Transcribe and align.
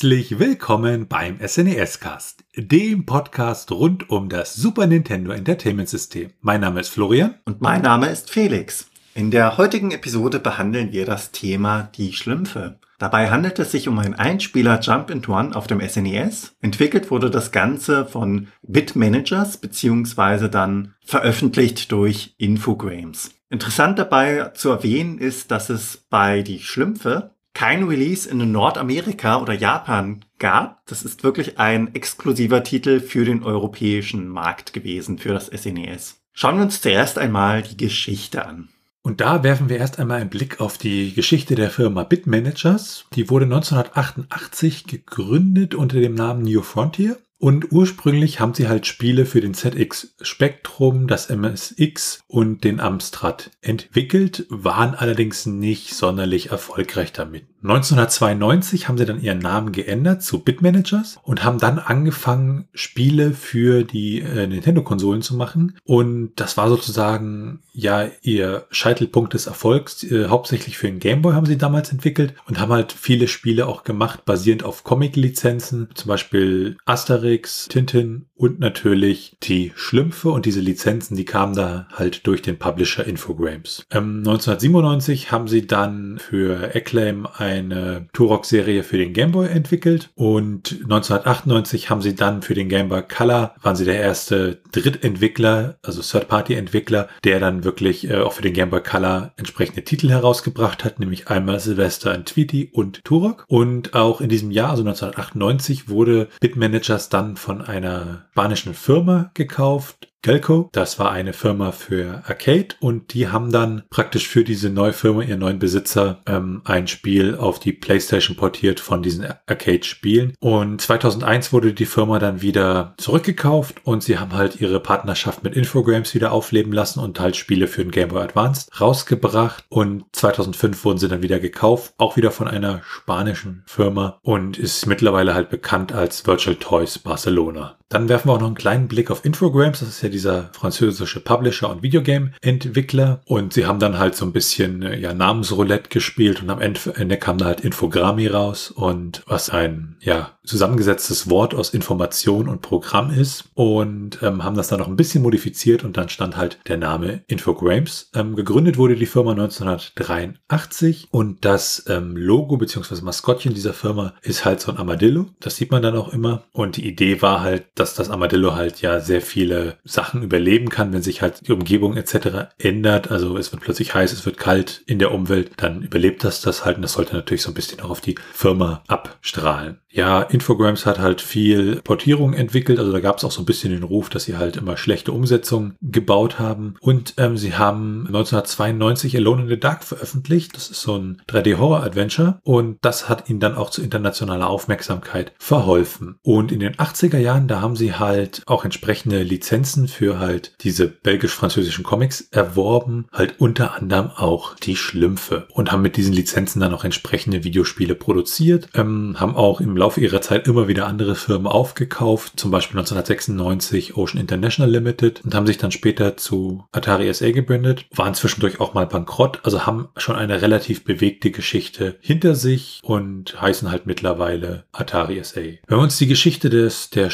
Herzlich 0.00 0.38
willkommen 0.38 1.08
beim 1.08 1.46
SNES 1.46 2.00
Cast, 2.00 2.42
dem 2.56 3.04
Podcast 3.04 3.70
rund 3.70 4.08
um 4.08 4.30
das 4.30 4.54
Super 4.54 4.86
Nintendo 4.86 5.30
Entertainment 5.30 5.90
System. 5.90 6.30
Mein 6.40 6.62
Name 6.62 6.80
ist 6.80 6.88
Florian 6.88 7.34
und 7.44 7.60
mein 7.60 7.82
Name 7.82 8.08
ist 8.08 8.30
Felix. 8.30 8.88
In 9.14 9.30
der 9.30 9.58
heutigen 9.58 9.90
Episode 9.90 10.38
behandeln 10.38 10.92
wir 10.92 11.04
das 11.04 11.32
Thema 11.32 11.90
die 11.98 12.14
Schlümpfe. 12.14 12.78
Dabei 12.98 13.28
handelt 13.28 13.58
es 13.58 13.72
sich 13.72 13.88
um 13.88 13.98
ein 13.98 14.14
Einspieler 14.14 14.80
Jump 14.80 15.10
and 15.10 15.28
Run 15.28 15.52
auf 15.52 15.66
dem 15.66 15.86
SNES. 15.86 16.56
Entwickelt 16.62 17.10
wurde 17.10 17.28
das 17.28 17.52
Ganze 17.52 18.06
von 18.06 18.48
Bitmanagers 18.62 19.58
beziehungsweise 19.58 20.48
dann 20.48 20.94
veröffentlicht 21.04 21.92
durch 21.92 22.34
Infogrames. 22.38 23.32
Interessant 23.50 23.98
dabei 23.98 24.44
zu 24.54 24.70
erwähnen 24.70 25.18
ist, 25.18 25.50
dass 25.50 25.68
es 25.68 26.06
bei 26.08 26.40
die 26.40 26.60
Schlümpfe 26.60 27.34
kein 27.54 27.84
Release 27.84 28.28
in 28.28 28.52
Nordamerika 28.52 29.40
oder 29.40 29.52
Japan 29.52 30.24
gab. 30.38 30.84
Das 30.86 31.02
ist 31.02 31.24
wirklich 31.24 31.58
ein 31.58 31.94
exklusiver 31.94 32.62
Titel 32.62 33.00
für 33.00 33.24
den 33.24 33.42
europäischen 33.42 34.28
Markt 34.28 34.72
gewesen, 34.72 35.18
für 35.18 35.32
das 35.32 35.46
SNES. 35.46 36.12
E 36.12 36.20
Schauen 36.32 36.56
wir 36.56 36.62
uns 36.62 36.80
zuerst 36.80 37.18
einmal 37.18 37.62
die 37.62 37.76
Geschichte 37.76 38.46
an. 38.46 38.68
Und 39.02 39.20
da 39.20 39.42
werfen 39.42 39.68
wir 39.68 39.78
erst 39.78 39.98
einmal 39.98 40.20
einen 40.20 40.30
Blick 40.30 40.60
auf 40.60 40.76
die 40.76 41.14
Geschichte 41.14 41.54
der 41.54 41.70
Firma 41.70 42.04
Bitmanagers. 42.04 43.06
Die 43.14 43.30
wurde 43.30 43.46
1988 43.46 44.86
gegründet 44.86 45.74
unter 45.74 45.98
dem 46.00 46.14
Namen 46.14 46.42
New 46.42 46.62
Frontier 46.62 47.18
und 47.40 47.72
ursprünglich 47.72 48.38
haben 48.38 48.52
sie 48.52 48.68
halt 48.68 48.86
Spiele 48.86 49.24
für 49.24 49.40
den 49.40 49.54
ZX 49.54 50.14
Spectrum, 50.20 51.06
das 51.06 51.30
MSX 51.30 52.20
und 52.28 52.64
den 52.64 52.80
Amstrad 52.80 53.50
entwickelt, 53.62 54.44
waren 54.50 54.94
allerdings 54.94 55.46
nicht 55.46 55.94
sonderlich 55.94 56.50
erfolgreich 56.50 57.14
damit. 57.14 57.44
1992 57.62 58.88
haben 58.88 58.96
sie 58.96 59.04
dann 59.04 59.20
ihren 59.20 59.38
Namen 59.38 59.72
geändert 59.72 60.22
zu 60.22 60.42
Bitmanagers 60.42 61.18
und 61.22 61.44
haben 61.44 61.58
dann 61.58 61.78
angefangen, 61.78 62.68
Spiele 62.72 63.32
für 63.32 63.84
die 63.84 64.20
äh, 64.20 64.46
Nintendo-Konsolen 64.46 65.20
zu 65.20 65.36
machen. 65.36 65.76
Und 65.84 66.32
das 66.36 66.56
war 66.56 66.68
sozusagen 66.68 67.60
ja 67.72 68.08
ihr 68.22 68.66
Scheitelpunkt 68.70 69.34
des 69.34 69.46
Erfolgs. 69.46 70.02
Äh, 70.04 70.28
hauptsächlich 70.28 70.78
für 70.78 70.86
den 70.86 71.00
Gameboy 71.00 71.34
haben 71.34 71.46
sie 71.46 71.58
damals 71.58 71.92
entwickelt 71.92 72.34
und 72.46 72.58
haben 72.58 72.72
halt 72.72 72.92
viele 72.92 73.28
Spiele 73.28 73.66
auch 73.66 73.84
gemacht, 73.84 74.24
basierend 74.24 74.64
auf 74.64 74.84
Comic-Lizenzen, 74.84 75.88
zum 75.94 76.08
Beispiel 76.08 76.76
Asterix, 76.86 77.68
Tintin 77.68 78.26
und 78.34 78.58
natürlich 78.58 79.36
die 79.42 79.72
Schlümpfe 79.76 80.30
und 80.30 80.46
diese 80.46 80.60
Lizenzen, 80.60 81.16
die 81.16 81.26
kamen 81.26 81.54
da 81.54 81.88
halt 81.92 82.26
durch 82.26 82.40
den 82.40 82.58
Publisher 82.58 83.04
Infogrames. 83.04 83.84
Ähm, 83.90 84.18
1997 84.18 85.30
haben 85.30 85.46
sie 85.46 85.66
dann 85.66 86.18
für 86.18 86.74
Acclaim 86.74 87.26
eine 87.50 88.08
Turok-Serie 88.12 88.82
für 88.82 88.98
den 88.98 89.12
Game 89.12 89.32
Boy 89.32 89.48
entwickelt 89.48 90.10
und 90.14 90.72
1998 90.82 91.90
haben 91.90 92.02
sie 92.02 92.14
dann 92.14 92.42
für 92.42 92.54
den 92.54 92.68
Game 92.68 92.88
Boy 92.88 93.02
Color, 93.02 93.54
waren 93.62 93.76
sie 93.76 93.84
der 93.84 94.00
erste 94.00 94.60
Drittentwickler, 94.72 95.78
also 95.82 96.02
Third-Party-Entwickler, 96.02 97.08
der 97.24 97.40
dann 97.40 97.64
wirklich 97.64 98.08
äh, 98.08 98.18
auch 98.18 98.32
für 98.32 98.42
den 98.42 98.54
Game 98.54 98.70
Boy 98.70 98.82
Color 98.82 99.32
entsprechende 99.36 99.82
Titel 99.82 100.10
herausgebracht 100.10 100.84
hat, 100.84 101.00
nämlich 101.00 101.28
einmal 101.28 101.60
Sylvester 101.60 102.14
und 102.14 102.26
Tweety 102.26 102.70
und 102.72 103.04
Turok. 103.04 103.44
Und 103.48 103.94
auch 103.94 104.20
in 104.20 104.28
diesem 104.28 104.50
Jahr, 104.50 104.70
also 104.70 104.82
1998, 104.82 105.88
wurde 105.88 106.28
Bitmanagers 106.40 107.08
dann 107.08 107.36
von 107.36 107.62
einer 107.62 108.26
spanischen 108.32 108.74
Firma 108.74 109.30
gekauft, 109.34 110.08
Gelco. 110.22 110.68
Das 110.72 110.98
war 110.98 111.10
eine 111.10 111.32
Firma 111.32 111.72
für 111.72 112.22
Arcade 112.26 112.74
und 112.80 113.14
die 113.14 113.28
haben 113.28 113.50
dann 113.50 113.82
praktisch 113.90 114.28
für 114.28 114.44
diese 114.44 114.70
neue 114.70 114.92
Firma, 114.92 115.22
ihren 115.22 115.40
neuen 115.40 115.58
Besitzer, 115.58 116.20
ähm, 116.26 116.62
ein 116.64 116.88
Spiel 116.88 117.36
auf 117.36 117.58
die 117.58 117.72
PlayStation 117.72 118.36
portiert 118.36 118.80
von 118.80 119.02
diesen 119.02 119.26
Arcade-Spielen. 119.46 120.34
Und 120.40 120.80
2001 120.80 121.52
wurde 121.52 121.72
die 121.72 121.86
Firma 121.86 122.18
dann 122.18 122.42
wieder 122.42 122.94
zurückgekauft 122.98 123.76
und 123.84 124.02
sie 124.02 124.18
haben 124.18 124.34
halt 124.34 124.60
ihre 124.60 124.80
Partnerschaft 124.80 125.42
mit 125.42 125.56
Infogrames 125.56 126.14
wieder 126.14 126.32
aufleben 126.32 126.72
lassen 126.72 127.00
und 127.00 127.18
halt 127.18 127.36
Spiele 127.36 127.66
für 127.66 127.82
den 127.82 127.90
Game 127.90 128.08
Boy 128.08 128.22
Advance 128.22 128.68
rausgebracht. 128.78 129.64
Und 129.68 130.04
2005 130.12 130.84
wurden 130.84 130.98
sie 130.98 131.08
dann 131.08 131.22
wieder 131.22 131.40
gekauft, 131.40 131.94
auch 131.96 132.16
wieder 132.16 132.30
von 132.30 132.48
einer 132.48 132.82
spanischen 132.84 133.62
Firma 133.66 134.18
und 134.22 134.58
ist 134.58 134.86
mittlerweile 134.86 135.34
halt 135.34 135.48
bekannt 135.50 135.92
als 135.92 136.26
Virtual 136.26 136.56
Toys 136.56 136.98
Barcelona. 136.98 137.79
Dann 137.90 138.08
werfen 138.08 138.28
wir 138.28 138.34
auch 138.34 138.40
noch 138.40 138.46
einen 138.46 138.54
kleinen 138.54 138.86
Blick 138.86 139.10
auf 139.10 139.24
Infogrames. 139.24 139.80
Das 139.80 139.88
ist 139.88 140.02
ja 140.02 140.08
dieser 140.08 140.50
französische 140.52 141.18
Publisher 141.20 141.68
und 141.68 141.82
Videogame-Entwickler. 141.82 143.20
Und 143.26 143.52
sie 143.52 143.66
haben 143.66 143.80
dann 143.80 143.98
halt 143.98 144.14
so 144.14 144.24
ein 144.24 144.32
bisschen 144.32 144.82
äh, 144.82 144.96
ja, 144.96 145.12
Namensroulette 145.12 145.88
gespielt 145.88 146.40
und 146.40 146.50
am 146.50 146.60
Ende 146.60 147.16
kam 147.16 147.36
da 147.38 147.46
halt 147.46 147.60
Infogrammi 147.60 148.28
raus 148.28 148.70
und 148.70 149.22
was 149.26 149.50
ein 149.50 149.96
ja 150.00 150.30
zusammengesetztes 150.44 151.28
Wort 151.28 151.54
aus 151.54 151.70
Information 151.70 152.48
und 152.48 152.62
Programm 152.62 153.10
ist 153.10 153.44
und 153.54 154.22
ähm, 154.22 154.42
haben 154.42 154.56
das 154.56 154.68
dann 154.68 154.80
noch 154.80 154.88
ein 154.88 154.96
bisschen 154.96 155.22
modifiziert 155.22 155.84
und 155.84 155.96
dann 155.96 156.08
stand 156.08 156.36
halt 156.36 156.58
der 156.66 156.76
Name 156.76 157.22
Infogrames. 157.26 158.10
Ähm, 158.14 158.34
gegründet 158.36 158.78
wurde 158.78 158.96
die 158.96 159.06
Firma 159.06 159.32
1983 159.32 161.08
und 161.10 161.44
das 161.44 161.84
ähm, 161.88 162.16
Logo 162.16 162.56
bzw. 162.56 163.02
Maskottchen 163.02 163.54
dieser 163.54 163.74
Firma 163.74 164.14
ist 164.22 164.44
halt 164.44 164.60
so 164.60 164.72
ein 164.72 164.78
Armadillo. 164.78 165.26
Das 165.40 165.56
sieht 165.56 165.70
man 165.70 165.82
dann 165.82 165.96
auch 165.96 166.12
immer 166.12 166.44
und 166.52 166.76
die 166.76 166.86
Idee 166.86 167.22
war 167.22 167.42
halt, 167.42 167.66
dass 167.80 167.94
das 167.94 168.10
Armadillo 168.10 168.54
halt 168.54 168.82
ja 168.82 169.00
sehr 169.00 169.22
viele 169.22 169.76
Sachen 169.84 170.22
überleben 170.22 170.68
kann, 170.68 170.92
wenn 170.92 171.02
sich 171.02 171.22
halt 171.22 171.46
die 171.48 171.52
Umgebung 171.52 171.96
etc. 171.96 172.52
ändert. 172.58 173.10
Also 173.10 173.38
es 173.38 173.52
wird 173.52 173.62
plötzlich 173.62 173.94
heiß, 173.94 174.12
es 174.12 174.26
wird 174.26 174.36
kalt 174.36 174.82
in 174.86 174.98
der 174.98 175.12
Umwelt, 175.12 175.52
dann 175.56 175.82
überlebt 175.82 176.22
das 176.22 176.42
das 176.42 176.64
halt 176.64 176.76
und 176.76 176.82
das 176.82 176.92
sollte 176.92 177.16
natürlich 177.16 177.42
so 177.42 177.50
ein 177.50 177.54
bisschen 177.54 177.80
auch 177.80 177.90
auf 177.90 178.00
die 178.00 178.16
Firma 178.32 178.82
abstrahlen. 178.86 179.78
Ja, 179.92 180.22
Infogrames 180.22 180.86
hat 180.86 181.00
halt 181.00 181.20
viel 181.20 181.80
Portierung 181.82 182.32
entwickelt, 182.32 182.78
also 182.78 182.92
da 182.92 183.00
gab 183.00 183.18
es 183.18 183.24
auch 183.24 183.32
so 183.32 183.42
ein 183.42 183.46
bisschen 183.46 183.72
den 183.72 183.82
Ruf, 183.82 184.08
dass 184.08 184.24
sie 184.24 184.36
halt 184.36 184.56
immer 184.56 184.76
schlechte 184.76 185.10
Umsetzungen 185.10 185.74
gebaut 185.82 186.38
haben. 186.38 186.74
Und 186.80 187.14
ähm, 187.16 187.36
sie 187.36 187.56
haben 187.56 188.06
1992 188.06 189.16
Alone 189.16 189.42
in 189.42 189.48
the 189.48 189.58
Dark 189.58 189.82
veröffentlicht. 189.82 190.54
Das 190.54 190.70
ist 190.70 190.82
so 190.82 190.96
ein 190.96 191.20
3D-Horror-Adventure 191.28 192.38
und 192.44 192.78
das 192.82 193.08
hat 193.08 193.28
ihnen 193.28 193.40
dann 193.40 193.56
auch 193.56 193.70
zu 193.70 193.82
internationaler 193.82 194.48
Aufmerksamkeit 194.48 195.32
verholfen. 195.38 196.18
Und 196.22 196.52
in 196.52 196.60
den 196.60 196.76
80er 196.76 197.18
Jahren, 197.18 197.48
da 197.48 197.60
haben 197.60 197.69
sie 197.76 197.94
halt 197.94 198.42
auch 198.46 198.64
entsprechende 198.64 199.22
Lizenzen 199.22 199.88
für 199.88 200.18
halt 200.18 200.52
diese 200.60 200.88
belgisch-französischen 200.88 201.84
Comics 201.84 202.28
erworben, 202.30 203.06
halt 203.12 203.34
unter 203.38 203.74
anderem 203.74 204.10
auch 204.10 204.54
die 204.56 204.76
Schlümpfe 204.76 205.46
und 205.52 205.72
haben 205.72 205.82
mit 205.82 205.96
diesen 205.96 206.12
Lizenzen 206.12 206.60
dann 206.60 206.74
auch 206.74 206.84
entsprechende 206.84 207.44
Videospiele 207.44 207.94
produziert, 207.94 208.68
ähm, 208.74 209.16
haben 209.18 209.36
auch 209.36 209.60
im 209.60 209.76
Laufe 209.76 210.00
ihrer 210.00 210.20
Zeit 210.20 210.46
immer 210.46 210.68
wieder 210.68 210.86
andere 210.86 211.14
Firmen 211.14 211.46
aufgekauft, 211.46 212.34
zum 212.36 212.50
Beispiel 212.50 212.78
1996 212.78 213.96
Ocean 213.96 214.20
International 214.20 214.70
Limited 214.70 215.24
und 215.24 215.34
haben 215.34 215.46
sich 215.46 215.58
dann 215.58 215.72
später 215.72 216.16
zu 216.16 216.64
Atari 216.72 217.12
SA 217.12 217.30
gebrandet, 217.30 217.86
waren 217.94 218.14
zwischendurch 218.14 218.60
auch 218.60 218.74
mal 218.74 218.86
bankrott, 218.86 219.40
also 219.42 219.66
haben 219.66 219.88
schon 219.96 220.16
eine 220.16 220.42
relativ 220.42 220.84
bewegte 220.84 221.30
Geschichte 221.30 221.96
hinter 222.00 222.34
sich 222.34 222.80
und 222.82 223.40
heißen 223.40 223.70
halt 223.70 223.86
mittlerweile 223.86 224.64
Atari 224.72 225.22
SA. 225.22 225.40
Wenn 225.40 225.78
wir 225.78 225.78
uns 225.78 225.98
die 225.98 226.06
Geschichte 226.06 226.50
des, 226.50 226.90
der 226.90 227.10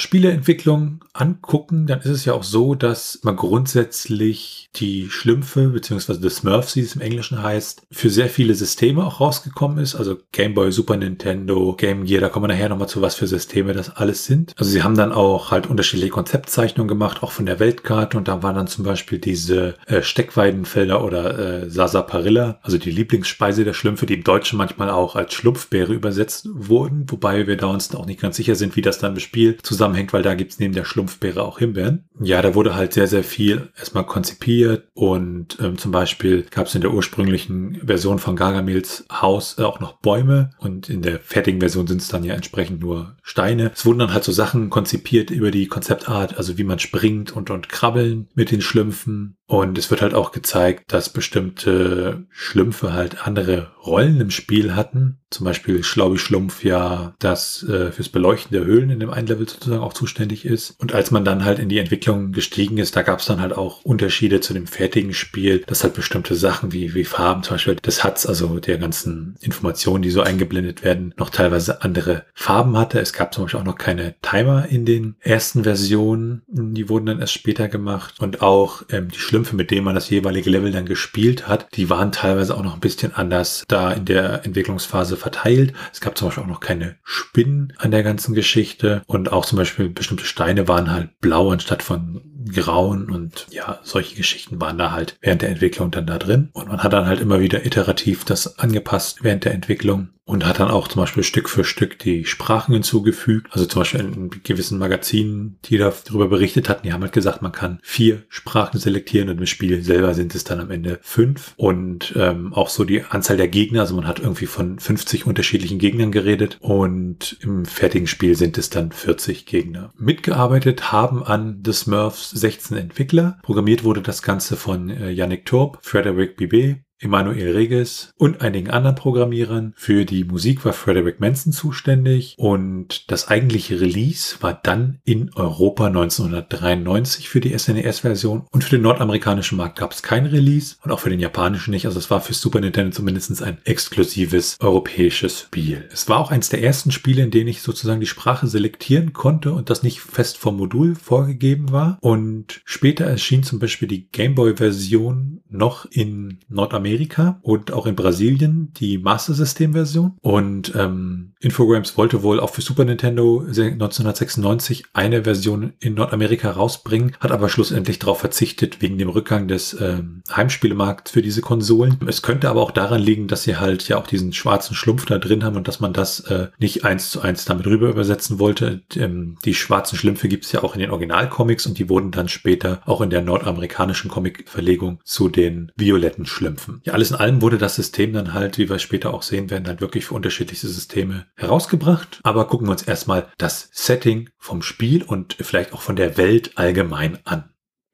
Spieleentwicklung 0.47 1.05
angucken, 1.13 1.87
dann 1.87 2.01
ist 2.01 2.07
es 2.07 2.25
ja 2.25 2.35
auch 2.35 2.43
so, 2.43 2.75
dass 2.75 3.21
man 3.23 3.37
grundsätzlich 3.37 4.69
die 4.77 5.09
Schlümpfe 5.11 5.69
beziehungsweise 5.69 6.21
The 6.21 6.31
Smurfs, 6.31 6.77
wie 6.77 6.81
es 6.81 6.95
im 6.95 7.01
Englischen 7.01 7.43
heißt, 7.43 7.83
für 7.91 8.11
sehr 8.11 8.29
viele 8.29 8.55
Systeme 8.55 9.05
auch 9.05 9.21
rausgekommen 9.21 9.79
ist, 9.79 9.95
also 9.95 10.19
Game 10.33 10.55
Boy, 10.55 10.71
Super 10.71 10.97
Nintendo, 10.97 11.75
Game 11.75 12.05
Gear, 12.05 12.21
da 12.21 12.29
kommen 12.29 12.45
wir 12.45 12.55
nachher 12.55 12.69
nochmal 12.69 12.89
zu, 12.89 13.03
was 13.03 13.15
für 13.15 13.27
Systeme 13.27 13.73
das 13.73 13.97
alles 13.97 14.25
sind. 14.27 14.53
Also 14.57 14.71
sie 14.71 14.83
haben 14.83 14.97
dann 14.97 15.13
auch 15.13 15.51
halt 15.51 15.67
unterschiedliche 15.67 16.11
Konzeptzeichnungen 16.11 16.89
gemacht, 16.89 17.23
auch 17.23 17.33
von 17.33 17.47
der 17.47 17.59
Weltkarte. 17.59 18.17
Und 18.17 18.29
da 18.29 18.43
waren 18.43 18.55
dann 18.55 18.67
zum 18.67 18.85
Beispiel 18.85 19.19
diese 19.19 19.75
äh, 19.87 20.03
Steckweidenfelder 20.03 21.03
oder 21.03 21.39
äh, 21.65 21.71
Sasaparilla, 21.71 22.59
also 22.63 22.79
die 22.79 22.91
Lieblingsspeise 22.91 23.65
der 23.65 23.73
Schlümpfe, 23.73 24.07
die 24.07 24.15
im 24.15 24.25
Deutschen 24.25 24.59
manchmal 24.59 24.91
auch 24.91 25.17
als 25.17 25.35
Schlumpfbeere 25.35 25.93
übersetzt 25.93 26.49
wurden. 26.53 27.07
Wobei 27.09 27.47
wir 27.47 27.57
da 27.57 27.67
uns 27.67 27.95
auch 27.95 28.07
nicht 28.07 28.21
ganz 28.21 28.37
sicher 28.37 28.55
sind, 28.55 28.77
wie 28.77 28.83
das 28.83 28.99
dann 28.99 29.15
im 29.15 29.21
Spiel 29.21 29.57
zusammenhängt, 29.63 30.13
weil 30.13 30.23
da 30.23 30.36
gibt's 30.37 30.59
neben 30.59 30.75
der 30.75 30.85
Schlumpfbeere 30.85 31.43
auch 31.43 31.59
Himbeeren. 31.59 32.05
Ja, 32.21 32.41
da 32.43 32.55
wurde 32.55 32.75
halt 32.75 32.93
sehr, 32.93 33.07
sehr 33.07 33.25
viel 33.25 33.71
erstmal 33.77 34.07
konzipiert 34.07 34.89
und 34.95 35.59
ähm, 35.61 35.79
zum 35.79 35.93
Beispiel 35.93 36.47
gab 36.51 36.67
es 36.67 36.75
in 36.75 36.81
der 36.81 36.93
ursprünglichen 36.93 37.81
Version 37.85 38.19
von 38.19 38.37
Gargamels 38.37 39.05
Haus 39.13 39.59
äh, 39.59 39.63
auch 39.63 39.81
noch 39.81 39.99
Bäume 39.99 40.51
und 40.59 40.89
in 40.89 41.03
der 41.03 41.19
fertigen 41.21 41.61
Version 41.61 41.87
sind 41.87 42.01
es 42.01 42.09
dann 42.09 42.25
ja 42.25 42.35
entsprechend 42.35 42.81
nur 42.81 43.17
Steine. 43.23 43.73
Es 43.75 43.85
wurden 43.85 43.99
dann 43.99 44.13
halt 44.13 44.25
so 44.25 44.33
Sachen 44.33 44.71
konzipiert 44.71 45.31
über 45.31 45.51
die 45.51 45.67
Konzeptart, 45.67 46.39
also 46.39 46.59
wie 46.59 46.65
man 46.65 46.79
springt 46.79 47.33
und, 47.33 47.51
und 47.51 47.69
krabbeln 47.69 48.29
mit 48.35 48.51
den 48.51 48.61
Schlümpfen. 48.61 49.37
Und 49.47 49.79
es 49.79 49.91
wird 49.91 50.03
halt 50.03 50.15
auch 50.15 50.33
gezeigt, 50.33 50.93
dass 50.93 51.13
bestimmte 51.13 52.27
Schlümpfe 52.31 52.93
halt 52.93 53.27
andere 53.27 53.71
Rollen 53.87 54.21
im 54.21 54.31
Spiel 54.31 54.75
hatten. 54.75 55.19
Zum 55.31 55.45
Beispiel 55.45 55.83
Schlaubi 55.83 56.19
Schlumpf 56.19 56.65
ja 56.65 57.15
das 57.19 57.63
äh, 57.65 57.93
fürs 57.93 58.09
Beleuchten 58.09 58.57
der 58.57 58.65
Höhlen 58.65 58.91
in 58.91 59.01
dem 59.01 59.11
einen 59.11 59.27
Level 59.27 59.49
sozusagen 59.49 59.83
auch 59.83 59.93
zuständig 59.93 60.45
ist. 60.45 60.75
Und 60.79 60.95
als 60.95 61.11
man 61.11 61.25
dann 61.25 61.45
halt 61.45 61.59
in 61.59 61.69
die 61.69 61.79
Entwicklung 61.79 62.33
gestiegen 62.33 62.79
ist, 62.79 62.97
da 62.97 63.03
gab 63.03 63.21
es 63.21 63.27
dann 63.27 63.41
halt 63.41 63.53
auch 63.53 63.85
Unterschiede 63.85 64.41
zu 64.41 64.55
dem 64.55 64.67
fertigen 64.67 65.15
Spiel, 65.15 65.63
dass 65.67 65.83
halt 65.83 65.95
bestimmte 65.95 66.35
Sachen 66.35 66.73
wie, 66.73 66.95
wie 66.95 67.05
Farben 67.05 67.43
zum 67.43 67.55
Beispiel 67.55 67.77
des 67.77 68.05
HUDs, 68.05 68.27
also 68.27 68.59
der 68.59 68.79
ganzen 68.79 69.37
Informationen, 69.41 70.03
die 70.03 70.11
so 70.11 70.23
eingeblendet 70.23 70.85
werden, 70.85 71.15
noch 71.17 71.31
teilweise 71.31 71.83
andere 71.83 72.25
Farben 72.35 72.77
hatte. 72.77 73.01
Es 73.01 73.13
gab 73.13 73.35
zum 73.35 73.45
Beispiel 73.45 73.61
auch 73.61 73.65
noch 73.65 73.79
keine 73.79 74.15
Timer 74.23 74.67
in 74.69 74.85
den 74.85 75.17
ersten 75.21 75.65
Versionen. 75.65 76.43
Die 76.49 76.89
wurden 76.89 77.07
dann 77.07 77.21
erst 77.21 77.35
später 77.35 77.69
gemacht. 77.69 78.15
Und 78.21 78.43
auch 78.43 78.83
ähm, 78.91 79.09
die 79.09 79.19
Schlümpfe, 79.19 79.36
mit 79.53 79.71
denen 79.71 79.85
man 79.85 79.95
das 79.95 80.11
jeweilige 80.11 80.51
Level 80.51 80.73
dann 80.73 80.87
gespielt 80.87 81.49
hat, 81.49 81.69
die 81.75 81.91
waren 81.91 82.13
teilweise 82.13 82.57
auch 82.57 82.63
noch 82.63 82.75
ein 82.75 82.81
bisschen 82.81 83.15
anders 83.15 83.65
da 83.69 83.93
in 83.93 84.05
der 84.05 84.45
Entwicklungsphase 84.45 85.17
verteilt. 85.17 85.73
Es 85.93 86.01
gab 86.01 86.17
zum 86.17 86.29
Beispiel 86.29 86.45
auch 86.45 86.49
noch 86.49 86.61
keine 86.61 86.97
Spinnen 87.03 87.73
an 87.79 87.91
der 87.91 88.03
ganzen 88.03 88.35
Geschichte. 88.35 89.03
Und 89.07 89.33
auch 89.33 89.45
zum 89.45 89.59
Beispiel 89.59 89.89
bestimmte 89.89 90.25
Steine 90.25 90.69
waren 90.69 90.91
halt 90.91 91.19
blau 91.21 91.51
anstatt 91.51 91.83
von 91.83 92.23
grauen. 92.53 93.11
Und 93.11 93.47
ja, 93.51 93.81
solche 93.83 94.17
Geschichten 94.17 94.61
waren 94.61 94.79
da 94.79 94.93
halt 94.93 95.17
während 95.21 95.43
der 95.43 95.51
Entwicklung 95.51 95.91
dann 95.91 96.07
da 96.07 96.19
drin. 96.19 96.51
Und 96.53 96.69
man 96.69 96.83
hat 96.83 96.93
dann 96.93 97.07
halt 97.07 97.21
immer 97.21 97.41
wieder 97.41 97.65
iterativ 97.67 98.25
das 98.25 98.59
angepasst 98.59 99.23
während 99.23 99.45
der 99.45 99.55
Entwicklung 99.55 100.11
und 100.27 100.45
hat 100.45 100.59
dann 100.59 100.71
auch 100.71 100.89
zum 100.89 101.01
Beispiel 101.01 101.23
Stück 101.23 101.49
für 101.49 101.65
Stück 101.65 102.01
die 102.01 102.25
Sprachen 102.25 102.75
hinzugefügt. 102.75 103.47
Also 103.53 103.65
zum 103.65 103.81
Beispiel 103.81 104.01
in 104.01 104.31
gewissen 104.43 104.79
Magazinen, 104.79 105.59
die 105.65 105.79
darüber 105.79 106.29
berichtet 106.29 106.69
hatten, 106.69 106.83
die 106.83 106.93
haben 106.93 107.03
halt 107.03 107.13
gesagt, 107.13 107.43
man 107.43 107.53
kann 107.53 107.79
vier 107.83 108.25
Sprachen 108.29 108.81
selektieren 108.81 109.29
und 109.29 109.39
im 109.39 109.47
Spiel 109.47 109.83
selber 109.83 110.15
sind 110.15 110.35
es 110.35 110.43
dann 110.43 110.61
am 110.61 110.73
Ende 110.73 110.99
fünf. 111.01 111.55
Und 111.57 112.13
ähm, 112.17 112.53
auch 112.53 112.69
so 112.69 112.85
die 112.85 113.05
Anzahl 113.05 113.37
der 113.37 113.47
Gegner, 113.47 113.83
also 113.83 113.95
man 113.95 114.09
hat 114.09 114.19
irgendwie 114.19 114.47
von 114.47 114.81
50 114.81 115.27
unterschiedlichen 115.27 115.79
Gegnern 115.79 116.11
geredet 116.11 116.59
und 116.61 117.39
im 117.41 117.65
fertigen 117.65 118.09
Spiel 118.09 118.35
sind 118.35 118.59
es 118.59 118.69
dann 118.69 118.91
40 118.91 119.47
Gegner. 119.47 119.93
Mitgearbeitet 119.97 120.91
haben 120.91 121.23
an 121.23 121.63
The 121.65 121.73
Smurfs 121.73 122.31
16 122.31 122.77
Entwickler. 122.77 123.39
Programmiert 123.45 123.85
wurde 123.85 124.03
das 124.03 124.23
Ganze 124.23 124.57
von 124.57 124.91
äh, 124.91 125.11
Yannick 125.11 125.47
Torp, 125.47 125.79
Frederick 125.83 126.37
Bibet, 126.37 126.79
Emanuel 126.99 127.53
Reges 127.53 128.11
und 128.17 128.41
einigen 128.41 128.71
anderen 128.71 128.97
Programmierern. 128.97 129.75
Für 129.77 130.05
die 130.05 130.25
Musik 130.25 130.65
war 130.65 130.73
Frederick 130.73 131.21
Manson 131.21 131.53
zuständig 131.53 132.35
und 132.39 133.11
das 133.11 133.29
eigentliche 133.29 133.81
Release 133.81 134.37
war 134.41 134.59
dann 134.63 134.99
in 135.05 135.31
Europa 135.35 135.87
1993 135.87 137.29
für 137.29 137.41
die 137.41 137.57
SNES-Version 137.57 138.47
und 138.51 138.65
für 138.65 138.71
den 138.71 138.83
nordamerikanischen 138.83 139.59
Markt 139.59 139.79
gab 139.79 139.93
es 139.93 140.03
kein 140.03 140.25
Release 140.25 140.77
und 140.83 140.91
auch 140.91 141.01
für 141.01 141.11
den 141.11 141.21
japanischen 141.21 141.71
nicht. 141.71 141.85
Also 141.87 141.99
es 141.99 142.11
war 142.11 142.21
für 142.23 142.33
Super 142.33 142.61
Nintendo 142.61 142.93
zumindest 142.93 143.43
ein 143.43 143.59
exklusives 143.65 144.57
europäisches 144.61 145.41
Spiel. 145.41 145.89
Es 145.93 146.09
war 146.09 146.19
auch 146.19 146.31
eines 146.31 146.49
der 146.49 146.63
ersten 146.63 146.93
Spiele, 146.93 147.23
in 147.23 147.31
denen 147.31 147.49
ich 147.49 147.61
sozusagen 147.61 148.01
die 148.01 148.07
Sprache 148.07 148.47
selektieren 148.47 149.13
konnte 149.13 149.53
und 149.53 149.69
das 149.69 149.83
nicht 149.83 150.01
fest 150.01 150.39
vom 150.39 150.57
Modul 150.57 150.95
vorgegeben 150.95 151.73
war. 151.73 151.99
Und 152.01 152.63
später 152.65 153.05
erschien 153.05 153.43
zum 153.43 153.59
Beispiel 153.59 153.89
die 153.89 154.09
Gameboy-Version 154.09 155.43
noch 155.49 155.87
in 155.91 156.39
Nordamerika 156.49 156.86
Amerika 156.87 157.39
und 157.43 157.73
auch 157.73 157.87
in 157.87 157.97
Brasilien 157.97 158.73
die 158.77 158.99
Master 158.99 159.35
System 159.35 159.73
Version. 159.73 160.17
Und 160.23 160.73
ähm, 160.77 161.33
Infogrames 161.41 161.97
wollte 161.97 162.23
wohl 162.23 162.41
auch 162.41 162.51
für 162.51 162.63
Super 162.63 162.85
Nintendo 162.85 163.41
1996 163.41 164.85
eine 164.95 165.25
Version 165.25 165.75
in 165.81 165.95
Nordamerika 165.95 166.51
rausbringen, 166.51 167.15
hat 167.21 167.31
aber 167.31 167.49
schlussendlich 167.49 167.99
darauf 167.99 168.21
verzichtet 168.21 168.81
wegen 168.81 168.99
dem 168.99 169.09
Rückgang 169.09 169.49
des 169.49 169.77
ähm, 169.81 170.23
Heimspielemarkts 170.35 171.11
für 171.11 171.23
diese 171.23 171.43
Konsolen. 171.43 171.99
Es 172.07 172.23
könnte 172.23 172.49
aber 172.49 172.63
auch 172.63 172.71
daran 172.71 173.03
liegen, 173.03 173.29
dass 173.29 173.43
sie 173.43 173.57
halt 173.57 173.87
ja 173.89 173.99
auch 173.99 174.07
diesen 174.07 174.33
schwarzen 174.33 174.75
Schlumpf 174.75 175.05
da 175.05 175.19
drin 175.19 175.45
haben 175.45 175.57
und 175.57 175.69
dass 175.69 175.81
man 175.81 175.93
das 175.93 176.21
äh, 176.21 176.49
nicht 176.59 176.85
eins 176.85 177.11
zu 177.11 177.21
eins 177.21 177.45
damit 177.45 177.67
rüber 177.67 177.89
übersetzen 177.89 178.39
wollte. 178.39 178.83
Ähm, 178.95 179.37
die 179.45 179.55
schwarzen 179.55 179.99
Schlümpfe 179.99 180.29
gibt 180.29 180.47
es 180.47 180.53
ja 180.53 180.63
auch 180.63 180.75
in 180.75 180.81
den 180.81 180.91
Originalcomics 180.91 181.67
und 181.67 181.79
die 181.79 181.89
wurden 181.89 182.13
dann 182.13 182.29
später 182.29 182.81
auch 182.87 183.01
in 183.03 183.11
der 183.11 183.23
nordamerikanischen 183.23 184.11
Comic-Verlegung 184.11 185.01
zu 185.05 185.29
den 185.29 185.71
violetten 185.77 186.25
Schlümpfen 186.25 186.76
ja, 186.85 186.93
alles 186.93 187.11
in 187.11 187.17
allem 187.17 187.43
wurde 187.43 187.59
das 187.59 187.77
System 187.77 188.13
dann 188.13 188.35
halt, 188.35 188.59
wie 188.59 188.69
wir 188.69 188.79
später 188.79 189.13
auch 189.13 189.23
sehen 189.23 189.51
werden, 189.51 189.65
dann 189.65 189.81
wirklich 189.81 190.07
für 190.07 190.15
unterschiedlichste 190.15 190.69
Systeme 190.69 191.27
herausgebracht. 191.37 192.21
Aber 192.23 192.47
gucken 192.47 192.67
wir 192.67 192.73
uns 192.73 192.83
erstmal 192.83 193.29
das 193.39 193.69
Setting 193.73 194.31
vom 194.39 194.63
Spiel 194.63 195.03
und 195.03 195.37
vielleicht 195.41 195.73
auch 195.73 195.83
von 195.83 195.97
der 195.97 196.17
Welt 196.17 196.53
allgemein 196.57 197.19
an. 197.25 197.51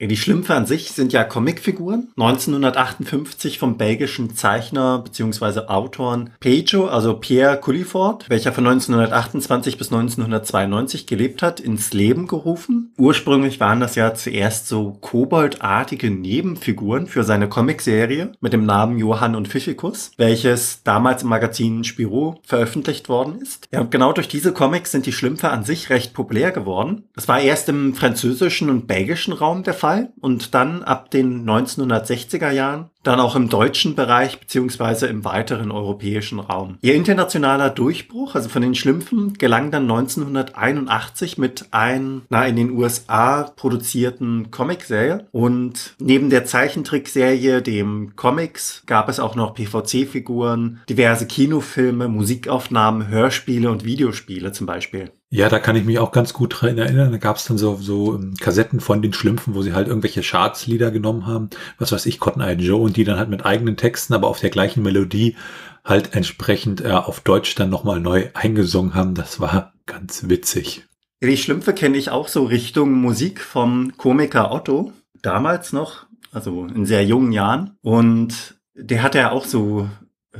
Die 0.07 0.17
Schlümpfe 0.17 0.53
an 0.53 0.65
sich 0.65 0.91
sind 0.91 1.13
ja 1.13 1.23
Comicfiguren. 1.23 2.11
1958 2.17 3.57
vom 3.57 3.77
belgischen 3.77 4.35
Zeichner 4.35 4.99
bzw. 4.99 5.67
Autoren 5.67 6.31
Pejo, 6.41 6.87
also 6.87 7.13
Pierre 7.13 7.57
Culliford, 7.57 8.29
welcher 8.29 8.51
von 8.51 8.67
1928 8.67 9.77
bis 9.77 9.93
1992 9.93 11.07
gelebt 11.07 11.41
hat, 11.41 11.61
ins 11.61 11.93
Leben 11.93 12.27
gerufen. 12.27 12.91
Ursprünglich 12.97 13.61
waren 13.61 13.79
das 13.79 13.95
ja 13.95 14.13
zuerst 14.13 14.67
so 14.67 14.97
koboldartige 14.99 16.11
Nebenfiguren 16.11 17.07
für 17.07 17.23
seine 17.23 17.47
Comicserie 17.47 18.33
mit 18.41 18.51
dem 18.51 18.65
Namen 18.65 18.97
Johann 18.97 19.35
und 19.35 19.47
Pfiffikus, 19.47 20.11
welches 20.17 20.83
damals 20.83 21.23
im 21.23 21.29
Magazin 21.29 21.85
Spirou 21.85 22.35
veröffentlicht 22.43 23.07
worden 23.07 23.39
ist. 23.41 23.69
Ja, 23.71 23.79
und 23.79 23.91
genau 23.91 24.11
durch 24.11 24.27
diese 24.27 24.51
Comics 24.51 24.91
sind 24.91 25.05
die 25.05 25.13
Schlümpfe 25.13 25.49
an 25.49 25.63
sich 25.63 25.89
recht 25.89 26.13
populär 26.13 26.51
geworden. 26.51 27.03
Das 27.15 27.29
war 27.29 27.39
erst 27.39 27.69
im 27.69 27.95
französischen 27.95 28.69
und 28.69 28.85
belgischen 28.85 29.31
Raum 29.31 29.63
der 29.63 29.73
Fall 29.73 29.92
Fall 29.93 30.13
und 30.19 30.53
dann 30.53 30.83
ab 30.83 31.11
den 31.11 31.47
1960er 31.47 32.51
Jahren 32.51 32.89
dann 33.03 33.19
auch 33.19 33.35
im 33.35 33.49
deutschen 33.49 33.95
Bereich 33.95 34.39
beziehungsweise 34.39 35.07
im 35.07 35.25
weiteren 35.25 35.71
europäischen 35.71 36.39
Raum. 36.39 36.77
Ihr 36.81 36.95
internationaler 36.95 37.69
Durchbruch, 37.69 38.35
also 38.35 38.49
von 38.49 38.61
den 38.61 38.75
Schlümpfen, 38.75 39.33
gelang 39.33 39.71
dann 39.71 39.83
1981 39.83 41.37
mit 41.37 41.67
einer 41.71 42.47
in 42.47 42.55
den 42.55 42.71
USA 42.71 43.43
produzierten 43.43 44.51
Comicserie 44.51 45.27
und 45.31 45.95
neben 45.99 46.29
der 46.29 46.45
Zeichentrickserie, 46.45 47.61
dem 47.61 48.15
Comics, 48.15 48.83
gab 48.85 49.09
es 49.09 49.19
auch 49.19 49.35
noch 49.35 49.53
PVC-Figuren, 49.53 50.81
diverse 50.89 51.27
Kinofilme, 51.27 52.07
Musikaufnahmen, 52.07 53.07
Hörspiele 53.07 53.69
und 53.69 53.83
Videospiele 53.83 54.51
zum 54.51 54.65
Beispiel. 54.65 55.11
Ja, 55.35 55.49
da 55.49 55.57
kann 55.57 55.75
ich 55.75 55.83
mich 55.83 55.97
auch 55.97 56.11
ganz 56.11 56.31
gut 56.31 56.61
dran 56.61 56.77
erinnern. 56.77 57.11
Da 57.11 57.17
gab 57.17 57.37
es 57.37 57.45
dann 57.45 57.57
so, 57.57 57.77
so 57.77 58.13
ähm, 58.13 58.35
Kassetten 58.39 58.79
von 58.79 59.01
den 59.01 59.13
Schlümpfen, 59.13 59.55
wo 59.55 59.63
sie 59.63 59.73
halt 59.73 59.87
irgendwelche 59.87 60.21
Chartslieder 60.21 60.91
genommen 60.91 61.25
haben, 61.25 61.49
was 61.79 61.91
weiß 61.91 62.05
ich, 62.05 62.19
Cotton 62.19 62.43
Eye 62.43 62.53
Joe, 62.53 62.79
und 62.93 62.97
die 62.97 63.05
dann 63.05 63.17
halt 63.17 63.29
mit 63.29 63.43
eigenen 63.43 63.75
Texten, 63.75 64.13
aber 64.13 64.27
auf 64.27 64.39
der 64.39 64.51
gleichen 64.51 64.83
Melodie 64.83 65.35
halt 65.83 66.13
entsprechend 66.13 66.81
äh, 66.81 66.91
auf 66.91 67.21
Deutsch 67.21 67.55
dann 67.55 67.71
nochmal 67.71 67.99
neu 67.99 68.29
eingesungen 68.35 68.93
haben. 68.93 69.15
Das 69.15 69.39
war 69.39 69.73
ganz 69.87 70.29
witzig. 70.29 70.83
Die 71.23 71.35
Schlümpfe 71.35 71.73
kenne 71.73 71.97
ich 71.97 72.11
auch 72.11 72.27
so 72.27 72.43
Richtung 72.43 72.93
Musik 72.93 73.41
vom 73.41 73.97
Komiker 73.97 74.51
Otto. 74.51 74.93
Damals 75.23 75.73
noch, 75.73 76.05
also 76.31 76.67
in 76.67 76.85
sehr 76.85 77.03
jungen 77.03 77.31
Jahren. 77.31 77.77
Und 77.81 78.59
der 78.75 79.01
hat 79.01 79.15
ja 79.15 79.31
auch 79.31 79.45
so 79.45 79.89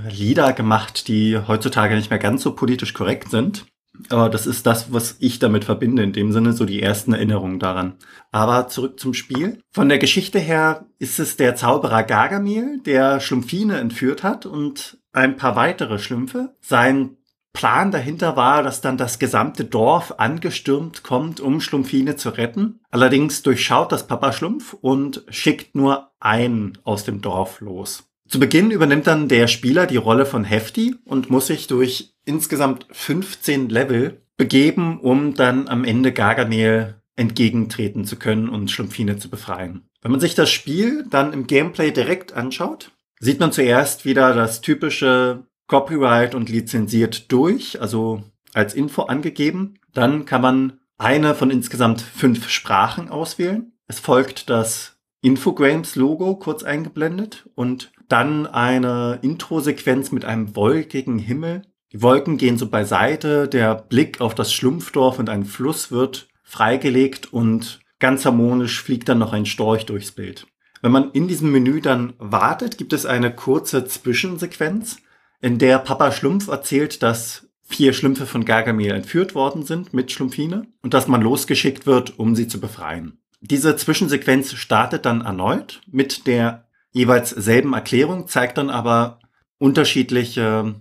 Lieder 0.08 0.54
gemacht, 0.54 1.08
die 1.08 1.40
heutzutage 1.48 1.96
nicht 1.96 2.12
mehr 2.12 2.20
ganz 2.20 2.44
so 2.44 2.54
politisch 2.54 2.94
korrekt 2.94 3.32
sind. 3.32 3.66
Aber 4.10 4.30
das 4.30 4.48
ist 4.48 4.66
das, 4.66 4.92
was 4.92 5.18
ich 5.20 5.40
damit 5.40 5.66
verbinde, 5.66 6.04
in 6.04 6.14
dem 6.14 6.32
Sinne 6.32 6.54
so 6.54 6.66
die 6.66 6.82
ersten 6.82 7.14
Erinnerungen 7.14 7.60
daran. 7.60 7.94
Aber 8.32 8.68
zurück 8.68 9.00
zum 9.00 9.14
Spiel. 9.14 9.60
Von 9.72 9.90
der 9.90 10.00
Geschichte 10.00 10.40
her 10.40 10.86
ist 11.00 11.20
es 11.20 11.38
der 11.38 11.56
Zauberer 11.56 12.04
Gargamel, 12.04 12.80
der 12.80 13.20
Schlumpfine 13.20 13.78
entführt 13.78 14.24
hat 14.24 14.46
und 14.46 14.98
ein 15.12 15.38
paar 15.38 15.56
weitere 15.56 16.00
Schlümpfe. 16.00 16.56
Sein 16.60 17.18
Plan 17.54 17.92
dahinter 17.92 18.36
war, 18.36 18.64
dass 18.64 18.82
dann 18.82 18.98
das 18.98 19.20
gesamte 19.20 19.64
Dorf 19.64 20.16
angestürmt 20.18 21.04
kommt, 21.04 21.40
um 21.40 21.62
Schlumpfine 21.62 22.16
zu 22.16 22.30
retten. 22.30 22.80
Allerdings 22.90 23.44
durchschaut 23.44 23.92
das 23.92 24.08
Papa 24.08 24.34
Schlumpf 24.34 24.74
und 24.74 25.24
schickt 25.30 25.76
nur 25.76 26.12
einen 26.20 26.80
aus 26.84 27.04
dem 27.04 27.22
Dorf 27.22 27.62
los. 27.62 28.10
Zu 28.28 28.40
Beginn 28.40 28.72
übernimmt 28.72 29.08
dann 29.08 29.28
der 29.28 29.48
Spieler 29.48 29.86
die 29.86 29.98
Rolle 29.98 30.26
von 30.26 30.44
Hefty 30.44 30.96
und 31.06 31.30
muss 31.30 31.48
sich 31.48 31.68
durch 31.68 32.14
insgesamt 32.26 32.88
15 32.92 33.70
Level 33.70 34.22
begeben, 34.38 35.00
um 35.00 35.34
dann 35.34 35.68
am 35.68 35.84
Ende 35.84 36.12
Gargamel 36.12 36.96
entgegentreten 37.16 38.06
zu 38.06 38.16
können 38.16 38.50
und 38.50 38.72
Schlumpfine 38.72 39.18
zu 39.18 39.30
befreien. 39.30 39.84
Wenn 40.02 40.12
man 40.12 40.20
sich 40.20 40.36
das 40.36 40.50
Spiel 40.50 41.06
dann 41.10 41.34
im 41.34 41.48
Gameplay 41.48 41.92
direkt 41.92 42.34
anschaut, 42.34 42.92
sieht 43.20 43.40
man 43.40 43.52
zuerst 43.52 44.06
wieder 44.06 44.34
das 44.34 44.62
typische 44.62 45.46
Copyright 45.68 46.36
und 46.36 46.50
lizenziert 46.50 47.32
durch, 47.32 47.80
also 47.82 48.24
als 48.54 48.74
Info 48.74 49.04
angegeben. 49.04 49.80
Dann 49.94 50.26
kann 50.26 50.42
man 50.42 50.80
eine 50.98 51.36
von 51.36 51.52
insgesamt 51.52 52.02
fünf 52.02 52.50
Sprachen 52.50 53.10
auswählen. 53.10 53.74
Es 53.88 54.00
folgt 54.00 54.50
das 54.50 54.93
Infogrames-Logo 55.24 56.36
kurz 56.36 56.64
eingeblendet 56.64 57.50
und 57.56 57.92
dann 58.10 58.46
eine 58.46 59.20
Intro-Sequenz 59.22 60.12
mit 60.12 60.26
einem 60.26 60.56
wolkigen 60.56 61.18
Himmel. 61.18 61.64
Die 61.92 62.02
Wolken 62.02 62.38
gehen 62.38 62.58
so 62.58 62.68
beiseite, 62.68 63.48
der 63.48 63.76
Blick 63.76 64.22
auf 64.22 64.36
das 64.36 64.54
Schlumpfdorf 64.54 65.18
und 65.20 65.30
einen 65.30 65.46
Fluss 65.46 65.92
wird 65.92 66.28
freigelegt 66.44 67.32
und 67.32 67.80
ganz 68.00 68.26
harmonisch 68.26 68.82
fliegt 68.82 69.10
dann 69.10 69.20
noch 69.20 69.34
ein 69.34 69.46
Storch 69.46 69.86
durchs 69.86 70.12
Bild. 70.12 70.46
Wenn 70.82 70.92
man 70.92 71.12
in 71.12 71.30
diesem 71.30 71.52
Menü 71.52 71.80
dann 71.80 72.14
wartet, 72.18 72.78
gibt 72.78 72.92
es 72.92 73.06
eine 73.06 73.34
kurze 73.34 73.86
Zwischensequenz, 73.86 74.98
in 75.40 75.58
der 75.58 75.80
Papa 75.80 76.12
Schlumpf 76.12 76.50
erzählt, 76.50 77.02
dass 77.02 77.48
vier 77.64 77.94
Schlümpfe 77.94 78.26
von 78.26 78.44
Gargamel 78.44 78.92
entführt 78.92 79.36
worden 79.36 79.64
sind 79.64 79.94
mit 79.94 80.12
Schlumpfine 80.12 80.68
und 80.82 80.94
dass 80.94 81.08
man 81.08 81.22
losgeschickt 81.22 81.86
wird, 81.86 82.20
um 82.20 82.36
sie 82.36 82.48
zu 82.48 82.60
befreien. 82.60 83.23
Diese 83.46 83.76
Zwischensequenz 83.76 84.54
startet 84.54 85.06
dann 85.06 85.20
erneut 85.20 85.82
mit 85.92 86.28
der 86.28 86.66
jeweils 86.92 87.30
selben 87.32 87.74
Erklärung, 87.74 88.28
zeigt 88.28 88.58
dann 88.58 88.70
aber 88.70 89.20
unterschiedliche 89.58 90.76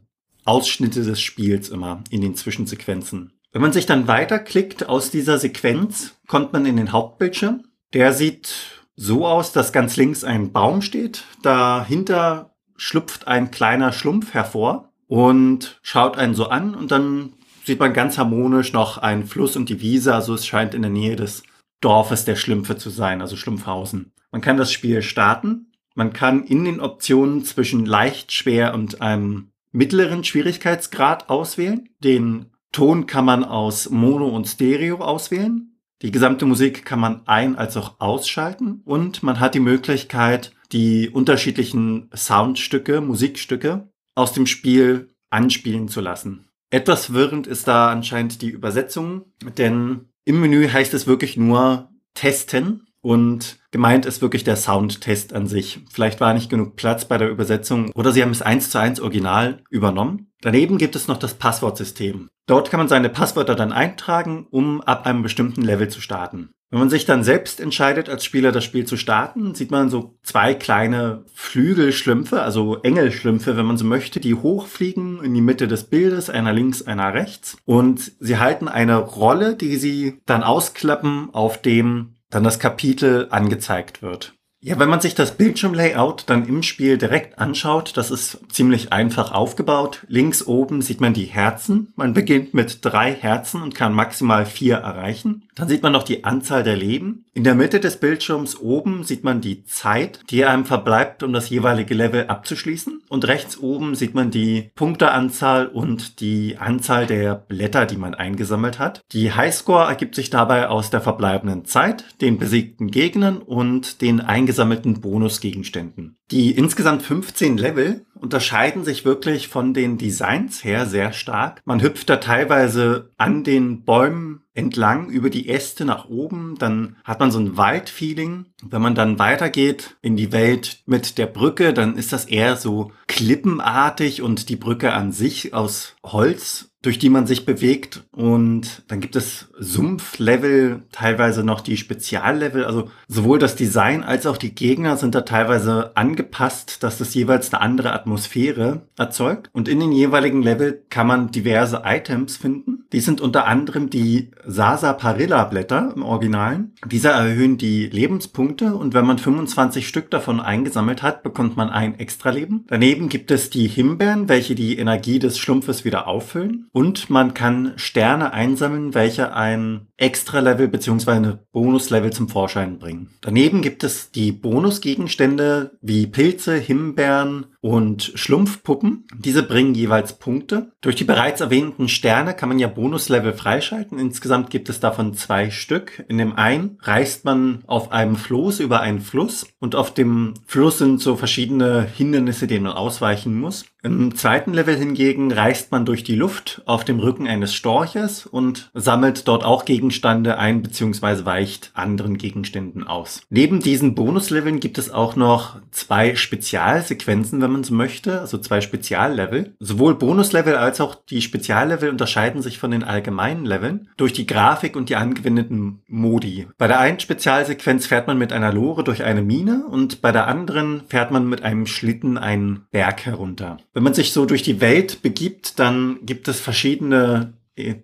Ausschnitte 0.44 1.02
des 1.02 1.20
Spiels 1.20 1.70
immer 1.70 2.04
in 2.10 2.20
den 2.20 2.36
Zwischensequenzen. 2.36 3.32
Wenn 3.50 3.62
man 3.62 3.72
sich 3.72 3.84
dann 3.84 4.06
weiterklickt 4.06 4.88
aus 4.88 5.10
dieser 5.10 5.38
Sequenz, 5.38 6.14
kommt 6.28 6.52
man 6.52 6.64
in 6.64 6.76
den 6.76 6.92
Hauptbildschirm. 6.92 7.64
Der 7.94 8.12
sieht 8.12 8.54
so 8.94 9.26
aus, 9.26 9.52
dass 9.52 9.72
ganz 9.72 9.96
links 9.96 10.22
ein 10.22 10.52
Baum 10.52 10.82
steht. 10.82 11.24
Dahinter 11.42 12.54
schlüpft 12.76 13.26
ein 13.26 13.50
kleiner 13.50 13.92
Schlumpf 13.92 14.34
hervor 14.34 14.92
und 15.08 15.80
schaut 15.82 16.16
einen 16.16 16.36
so 16.36 16.46
an 16.48 16.76
und 16.76 16.92
dann 16.92 17.32
sieht 17.64 17.80
man 17.80 17.92
ganz 17.92 18.18
harmonisch 18.18 18.72
noch 18.72 18.98
einen 18.98 19.26
Fluss 19.26 19.56
und 19.56 19.68
die 19.68 19.80
Wiese. 19.80 20.14
Also 20.14 20.34
es 20.34 20.46
scheint 20.46 20.74
in 20.74 20.82
der 20.82 20.90
Nähe 20.90 21.16
des 21.16 21.42
Dorfes 21.82 22.24
der 22.24 22.36
Schlümpfe 22.36 22.76
zu 22.78 22.88
sein, 22.88 23.20
also 23.20 23.36
Schlumpfhausen. 23.36 24.12
Man 24.30 24.40
kann 24.40 24.56
das 24.56 24.72
Spiel 24.72 25.02
starten. 25.02 25.72
Man 25.94 26.14
kann 26.14 26.44
in 26.44 26.64
den 26.64 26.80
Optionen 26.80 27.44
zwischen 27.44 27.84
leicht, 27.84 28.32
schwer 28.32 28.72
und 28.72 29.02
einem 29.02 29.50
mittleren 29.72 30.24
Schwierigkeitsgrad 30.24 31.28
auswählen. 31.28 31.90
Den 32.02 32.46
Ton 32.72 33.06
kann 33.06 33.26
man 33.26 33.44
aus 33.44 33.90
Mono 33.90 34.28
und 34.28 34.46
Stereo 34.46 34.96
auswählen. 34.96 35.78
Die 36.00 36.10
gesamte 36.10 36.46
Musik 36.46 36.84
kann 36.84 36.98
man 36.98 37.26
ein- 37.26 37.56
als 37.56 37.76
auch 37.76 38.00
ausschalten 38.00 38.80
und 38.84 39.22
man 39.22 39.38
hat 39.38 39.54
die 39.54 39.60
Möglichkeit, 39.60 40.52
die 40.72 41.10
unterschiedlichen 41.10 42.10
Soundstücke, 42.14 43.00
Musikstücke 43.00 43.88
aus 44.14 44.32
dem 44.32 44.46
Spiel 44.46 45.10
anspielen 45.30 45.88
zu 45.88 46.00
lassen. 46.00 46.48
Etwas 46.70 47.12
wirrend 47.12 47.46
ist 47.46 47.68
da 47.68 47.90
anscheinend 47.90 48.40
die 48.40 48.48
Übersetzung, 48.48 49.26
denn 49.58 50.11
im 50.24 50.40
Menü 50.40 50.68
heißt 50.68 50.94
es 50.94 51.06
wirklich 51.06 51.36
nur 51.36 51.90
testen 52.14 52.86
und 53.00 53.58
gemeint 53.70 54.06
ist 54.06 54.22
wirklich 54.22 54.44
der 54.44 54.56
Soundtest 54.56 55.32
an 55.32 55.46
sich. 55.46 55.80
Vielleicht 55.90 56.20
war 56.20 56.34
nicht 56.34 56.50
genug 56.50 56.76
Platz 56.76 57.04
bei 57.04 57.18
der 57.18 57.30
Übersetzung 57.30 57.90
oder 57.94 58.12
sie 58.12 58.22
haben 58.22 58.30
es 58.30 58.42
eins 58.42 58.70
zu 58.70 58.78
eins 58.78 59.00
original 59.00 59.62
übernommen. 59.70 60.31
Daneben 60.42 60.76
gibt 60.76 60.96
es 60.96 61.08
noch 61.08 61.18
das 61.18 61.34
Passwortsystem. 61.34 62.28
Dort 62.46 62.70
kann 62.70 62.78
man 62.78 62.88
seine 62.88 63.08
Passwörter 63.08 63.54
dann 63.54 63.72
eintragen, 63.72 64.46
um 64.50 64.80
ab 64.82 65.06
einem 65.06 65.22
bestimmten 65.22 65.62
Level 65.62 65.88
zu 65.88 66.00
starten. 66.00 66.50
Wenn 66.70 66.80
man 66.80 66.90
sich 66.90 67.04
dann 67.04 67.22
selbst 67.22 67.60
entscheidet, 67.60 68.08
als 68.08 68.24
Spieler 68.24 68.50
das 68.50 68.64
Spiel 68.64 68.84
zu 68.84 68.96
starten, 68.96 69.54
sieht 69.54 69.70
man 69.70 69.88
so 69.88 70.16
zwei 70.22 70.54
kleine 70.54 71.24
Flügelschlümpfe, 71.34 72.42
also 72.42 72.78
Engelschlümpfe, 72.82 73.56
wenn 73.56 73.66
man 73.66 73.76
so 73.76 73.84
möchte, 73.84 74.20
die 74.20 74.34
hochfliegen 74.34 75.22
in 75.22 75.34
die 75.34 75.42
Mitte 75.42 75.68
des 75.68 75.84
Bildes, 75.84 76.28
einer 76.28 76.52
links, 76.52 76.82
einer 76.82 77.14
rechts. 77.14 77.56
Und 77.66 78.12
sie 78.18 78.38
halten 78.38 78.68
eine 78.68 78.96
Rolle, 78.96 79.54
die 79.54 79.76
sie 79.76 80.20
dann 80.26 80.42
ausklappen, 80.42 81.28
auf 81.32 81.60
dem 81.60 82.16
dann 82.30 82.42
das 82.42 82.58
Kapitel 82.58 83.28
angezeigt 83.30 84.02
wird. 84.02 84.34
Ja, 84.64 84.78
wenn 84.78 84.88
man 84.88 85.00
sich 85.00 85.16
das 85.16 85.36
Bildschirmlayout 85.36 86.22
dann 86.28 86.46
im 86.46 86.62
Spiel 86.62 86.96
direkt 86.96 87.40
anschaut, 87.40 87.96
das 87.96 88.12
ist 88.12 88.38
ziemlich 88.48 88.92
einfach 88.92 89.32
aufgebaut. 89.32 90.04
Links 90.06 90.46
oben 90.46 90.82
sieht 90.82 91.00
man 91.00 91.14
die 91.14 91.24
Herzen. 91.24 91.92
Man 91.96 92.14
beginnt 92.14 92.54
mit 92.54 92.78
drei 92.82 93.12
Herzen 93.12 93.60
und 93.60 93.74
kann 93.74 93.92
maximal 93.92 94.46
vier 94.46 94.76
erreichen. 94.76 95.42
Dann 95.56 95.68
sieht 95.68 95.82
man 95.82 95.92
noch 95.92 96.04
die 96.04 96.22
Anzahl 96.22 96.62
der 96.62 96.76
Leben. 96.76 97.24
In 97.34 97.44
der 97.44 97.54
Mitte 97.54 97.80
des 97.80 97.96
Bildschirms 97.96 98.58
oben 98.60 99.04
sieht 99.04 99.24
man 99.24 99.40
die 99.40 99.64
Zeit, 99.64 100.20
die 100.30 100.44
einem 100.44 100.64
verbleibt, 100.64 101.22
um 101.22 101.32
das 101.32 101.50
jeweilige 101.50 101.94
Level 101.94 102.26
abzuschließen. 102.28 103.02
Und 103.08 103.26
rechts 103.26 103.58
oben 103.58 103.94
sieht 103.94 104.14
man 104.14 104.30
die 104.30 104.70
Punkteanzahl 104.76 105.66
und 105.66 106.20
die 106.20 106.56
Anzahl 106.58 107.06
der 107.06 107.34
Blätter, 107.34 107.84
die 107.84 107.96
man 107.96 108.14
eingesammelt 108.14 108.78
hat. 108.78 109.00
Die 109.12 109.32
Highscore 109.32 109.88
ergibt 109.88 110.14
sich 110.14 110.30
dabei 110.30 110.68
aus 110.68 110.90
der 110.90 111.00
verbleibenden 111.00 111.64
Zeit, 111.64 112.04
den 112.20 112.38
besiegten 112.38 112.90
Gegnern 112.90 113.38
und 113.38 114.02
den 114.02 114.20
eingesammelten 114.52 115.00
Bonusgegenständen. 115.00 116.16
Die 116.30 116.52
insgesamt 116.52 117.02
15 117.02 117.56
Level 117.56 118.04
unterscheiden 118.14 118.84
sich 118.84 119.04
wirklich 119.04 119.48
von 119.48 119.72
den 119.72 119.96
Designs 119.96 120.62
her 120.62 120.84
sehr 120.86 121.12
stark. 121.12 121.62
Man 121.64 121.82
hüpft 121.82 122.10
da 122.10 122.16
teilweise 122.16 123.10
an 123.16 123.44
den 123.44 123.84
Bäumen 123.84 124.42
entlang 124.54 125.08
über 125.08 125.30
die 125.30 125.48
Äste 125.48 125.86
nach 125.86 126.10
oben, 126.10 126.56
dann 126.58 126.96
hat 127.04 127.20
man 127.20 127.30
so 127.30 127.38
ein 127.38 127.56
Waldfeeling. 127.56 128.46
Wenn 128.62 128.82
man 128.82 128.94
dann 128.94 129.18
weitergeht 129.18 129.96
in 130.02 130.16
die 130.16 130.30
Welt 130.32 130.82
mit 130.84 131.16
der 131.16 131.26
Brücke, 131.26 131.72
dann 131.72 131.96
ist 131.96 132.12
das 132.12 132.26
eher 132.26 132.56
so 132.56 132.92
klippenartig 133.06 134.20
und 134.20 134.50
die 134.50 134.56
Brücke 134.56 134.92
an 134.92 135.10
sich 135.10 135.54
aus 135.54 135.96
Holz 136.04 136.71
durch 136.82 136.98
die 136.98 137.08
man 137.08 137.26
sich 137.26 137.46
bewegt. 137.46 138.02
Und 138.10 138.82
dann 138.88 139.00
gibt 139.00 139.16
es 139.16 139.48
Sumpflevel, 139.58 140.82
teilweise 140.90 141.44
noch 141.44 141.60
die 141.60 141.76
Speziallevel. 141.76 142.64
Also 142.64 142.90
sowohl 143.08 143.38
das 143.38 143.56
Design 143.56 144.02
als 144.02 144.26
auch 144.26 144.36
die 144.36 144.54
Gegner 144.54 144.96
sind 144.96 145.14
da 145.14 145.22
teilweise 145.22 145.96
angepasst, 145.96 146.82
dass 146.82 146.98
das 146.98 147.14
jeweils 147.14 147.52
eine 147.52 147.62
andere 147.62 147.92
Atmosphäre 147.92 148.82
erzeugt. 148.98 149.48
Und 149.52 149.68
in 149.68 149.80
den 149.80 149.92
jeweiligen 149.92 150.42
Level 150.42 150.82
kann 150.90 151.06
man 151.06 151.30
diverse 151.30 151.82
Items 151.84 152.36
finden. 152.36 152.84
Die 152.92 153.00
sind 153.00 153.20
unter 153.20 153.46
anderem 153.46 153.88
die 153.88 154.30
Sarsaparilla 154.44 155.44
Blätter 155.44 155.92
im 155.96 156.02
Originalen. 156.02 156.72
Diese 156.84 157.08
erhöhen 157.08 157.56
die 157.56 157.86
Lebenspunkte 157.86 158.74
und 158.74 158.92
wenn 158.92 159.06
man 159.06 159.18
25 159.18 159.88
Stück 159.88 160.10
davon 160.10 160.40
eingesammelt 160.40 161.02
hat, 161.02 161.22
bekommt 161.22 161.56
man 161.56 161.70
ein 161.70 161.98
Extra-Leben. 161.98 162.64
Daneben 162.68 163.08
gibt 163.08 163.30
es 163.30 163.48
die 163.48 163.66
Himbeeren, 163.68 164.28
welche 164.28 164.54
die 164.54 164.76
Energie 164.76 165.18
des 165.18 165.38
Schlumpfes 165.38 165.84
wieder 165.84 166.06
auffüllen. 166.06 166.68
Und 166.72 167.10
man 167.10 167.34
kann 167.34 167.74
Sterne 167.76 168.32
einsammeln, 168.32 168.94
welche 168.94 169.34
ein 169.34 169.88
Extra-Level 169.98 170.68
bzw. 170.68 171.36
Bonus-Level 171.52 172.12
zum 172.12 172.30
Vorschein 172.30 172.78
bringen. 172.78 173.10
Daneben 173.20 173.60
gibt 173.60 173.84
es 173.84 174.10
die 174.10 174.32
Bonusgegenstände 174.32 175.78
wie 175.82 176.06
Pilze, 176.06 176.56
Himbeeren 176.56 177.51
und 177.62 178.12
Schlumpfpuppen. 178.16 179.04
Diese 179.16 179.44
bringen 179.44 179.74
jeweils 179.74 180.18
Punkte. 180.18 180.72
Durch 180.82 180.96
die 180.96 181.04
bereits 181.04 181.40
erwähnten 181.40 181.88
Sterne 181.88 182.34
kann 182.34 182.48
man 182.48 182.58
ja 182.58 182.66
Bonus-Level 182.66 183.32
freischalten. 183.32 183.98
Insgesamt 183.98 184.50
gibt 184.50 184.68
es 184.68 184.80
davon 184.80 185.14
zwei 185.14 185.50
Stück. 185.50 186.04
In 186.08 186.18
dem 186.18 186.34
einen 186.36 186.76
reist 186.82 187.24
man 187.24 187.62
auf 187.66 187.92
einem 187.92 188.16
Floß 188.16 188.60
über 188.60 188.80
einen 188.80 189.00
Fluss 189.00 189.46
und 189.60 189.76
auf 189.76 189.94
dem 189.94 190.34
Fluss 190.44 190.78
sind 190.78 191.00
so 191.00 191.16
verschiedene 191.16 191.82
Hindernisse, 191.82 192.48
denen 192.48 192.64
man 192.64 192.72
ausweichen 192.72 193.40
muss. 193.40 193.64
Im 193.84 194.14
zweiten 194.14 194.54
Level 194.54 194.76
hingegen 194.76 195.32
reist 195.32 195.72
man 195.72 195.84
durch 195.84 196.04
die 196.04 196.14
Luft 196.14 196.62
auf 196.66 196.84
dem 196.84 197.00
Rücken 197.00 197.26
eines 197.26 197.52
Storches 197.52 198.26
und 198.26 198.70
sammelt 198.74 199.26
dort 199.26 199.44
auch 199.44 199.64
Gegenstände 199.64 200.38
ein 200.38 200.62
bzw. 200.62 201.24
weicht 201.24 201.72
anderen 201.74 202.16
Gegenständen 202.16 202.86
aus. 202.86 203.22
Neben 203.28 203.58
diesen 203.58 203.96
Bonusleveln 203.96 204.60
gibt 204.60 204.78
es 204.78 204.92
auch 204.92 205.16
noch 205.16 205.60
zwei 205.72 206.14
Spezialsequenzen, 206.14 207.40
wenn 207.40 207.51
man 207.52 207.64
so 207.64 207.74
möchte, 207.74 208.20
also 208.20 208.38
zwei 208.38 208.60
Speziallevel. 208.60 209.54
Sowohl 209.58 209.94
Bonuslevel 209.94 210.56
als 210.56 210.80
auch 210.80 210.94
die 210.94 211.22
Speziallevel 211.22 211.90
unterscheiden 211.90 212.42
sich 212.42 212.58
von 212.58 212.70
den 212.70 212.84
allgemeinen 212.84 213.44
Leveln 213.44 213.88
durch 213.96 214.12
die 214.12 214.26
Grafik 214.26 214.76
und 214.76 214.88
die 214.88 214.96
angewendeten 214.96 215.82
Modi. 215.86 216.46
Bei 216.58 216.66
der 216.66 216.80
einen 216.80 217.00
Spezialsequenz 217.00 217.86
fährt 217.86 218.06
man 218.06 218.18
mit 218.18 218.32
einer 218.32 218.52
Lore 218.52 218.84
durch 218.84 219.04
eine 219.04 219.22
Mine 219.22 219.66
und 219.70 220.02
bei 220.02 220.12
der 220.12 220.26
anderen 220.26 220.82
fährt 220.88 221.10
man 221.10 221.28
mit 221.28 221.42
einem 221.42 221.66
Schlitten 221.66 222.18
einen 222.18 222.66
Berg 222.70 223.06
herunter. 223.06 223.58
Wenn 223.74 223.82
man 223.82 223.94
sich 223.94 224.12
so 224.12 224.26
durch 224.26 224.42
die 224.42 224.60
Welt 224.60 225.02
begibt, 225.02 225.58
dann 225.58 225.98
gibt 226.02 226.28
es 226.28 226.40
verschiedene 226.40 227.34